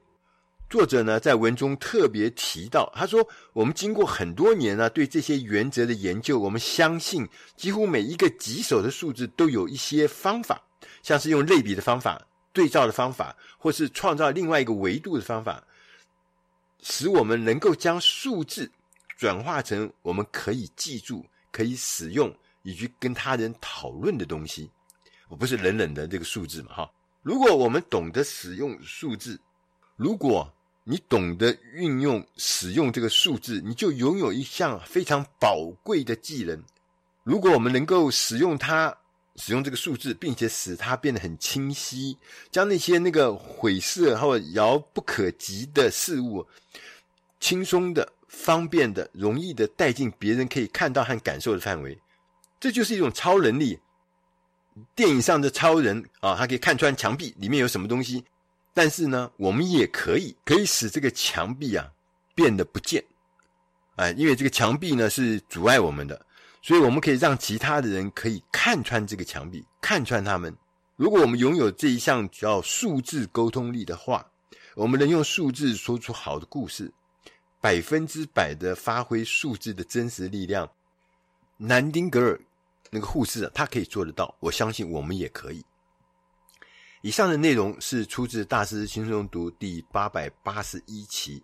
[0.68, 10.60] 作者呢，在文中特别提到，他说：“我们经过很多年呢，对这些原则的研究，我们相信几乎每一个棘手的数字都有一些方法，
[11.02, 15.62] 像是用类比的方法、对照的方法，或是创造另外一个维度的方法。”
[16.84, 18.68] 使我们能够将数字
[19.16, 24.70] 转化成我们可以记住、可以使用以及跟他人讨论的东西。
[25.28, 26.90] 我不是冷冷的这个数字嘛，哈！
[27.22, 29.40] 如果我们懂得使用数字，
[29.96, 30.52] 如果
[30.84, 36.62] 你懂得运用使用这个数字，你就拥有一项非常宝贵的技能。
[37.22, 38.94] 如果我们能够使用它，
[39.36, 42.18] 使用这个数字，并且使它变得很清晰，
[42.50, 46.44] 将那些那个晦涩或遥不可及的事物，
[47.40, 51.98] 轻松的、方便的、容易的带进别人可以看到和感受的范围，
[52.62, 53.76] 这就是一种超能力。
[54.94, 58.24] 电影上的超人啊，他可以看穿墙壁里面有什么东西，
[58.72, 61.90] 但是呢，我们也可以可以使这个墙壁啊
[62.36, 63.04] 变得不见，
[63.96, 66.24] 哎，因为这个墙壁呢是阻碍我们的。
[66.62, 70.56] 所以，我们可以让其他的人可以看穿这个墙壁，看穿他们。
[70.94, 74.24] 如果我们拥有这一项叫数字沟通力的话，
[74.76, 76.92] 我们能用数字说出好的故事，
[77.60, 80.70] 百分之百的发挥数字的真实力量。
[81.56, 82.40] 南丁格尔
[82.94, 85.64] 那个护士啊，他可以做得到，我相信我们也可以。
[87.00, 91.42] 以上的内容是出自《大师轻松读》第八百八十一期，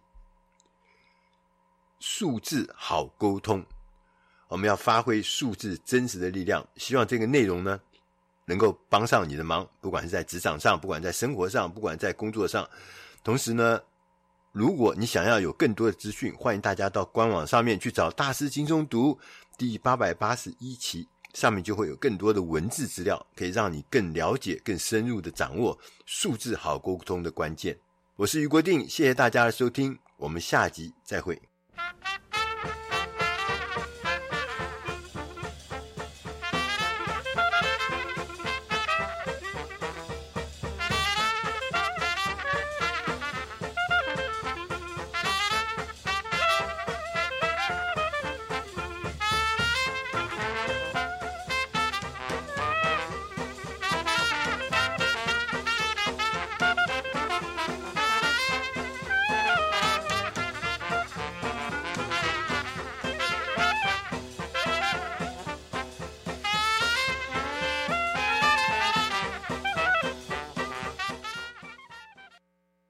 [1.99, 3.65] 数字好沟通。
[4.49, 7.81] 我们要发挥数字真实的力量，希望这个内容呢，
[8.45, 12.69] 能够帮上你的忙，不管是在职场上，不管在生活上，不管在工作上。
[13.25, 13.81] 同时呢，
[14.53, 19.15] 如果你想要有更多的资讯，欢迎大家到官网上面去找《大师轻松读》
[19.57, 27.79] 第八百八十一期，上面就会有更多的文字资料，可以让你更了解、更深入的掌握数字好沟通的关键。
[28.17, 31.41] 我是余国定，谢谢大家的收听，我们下集再会。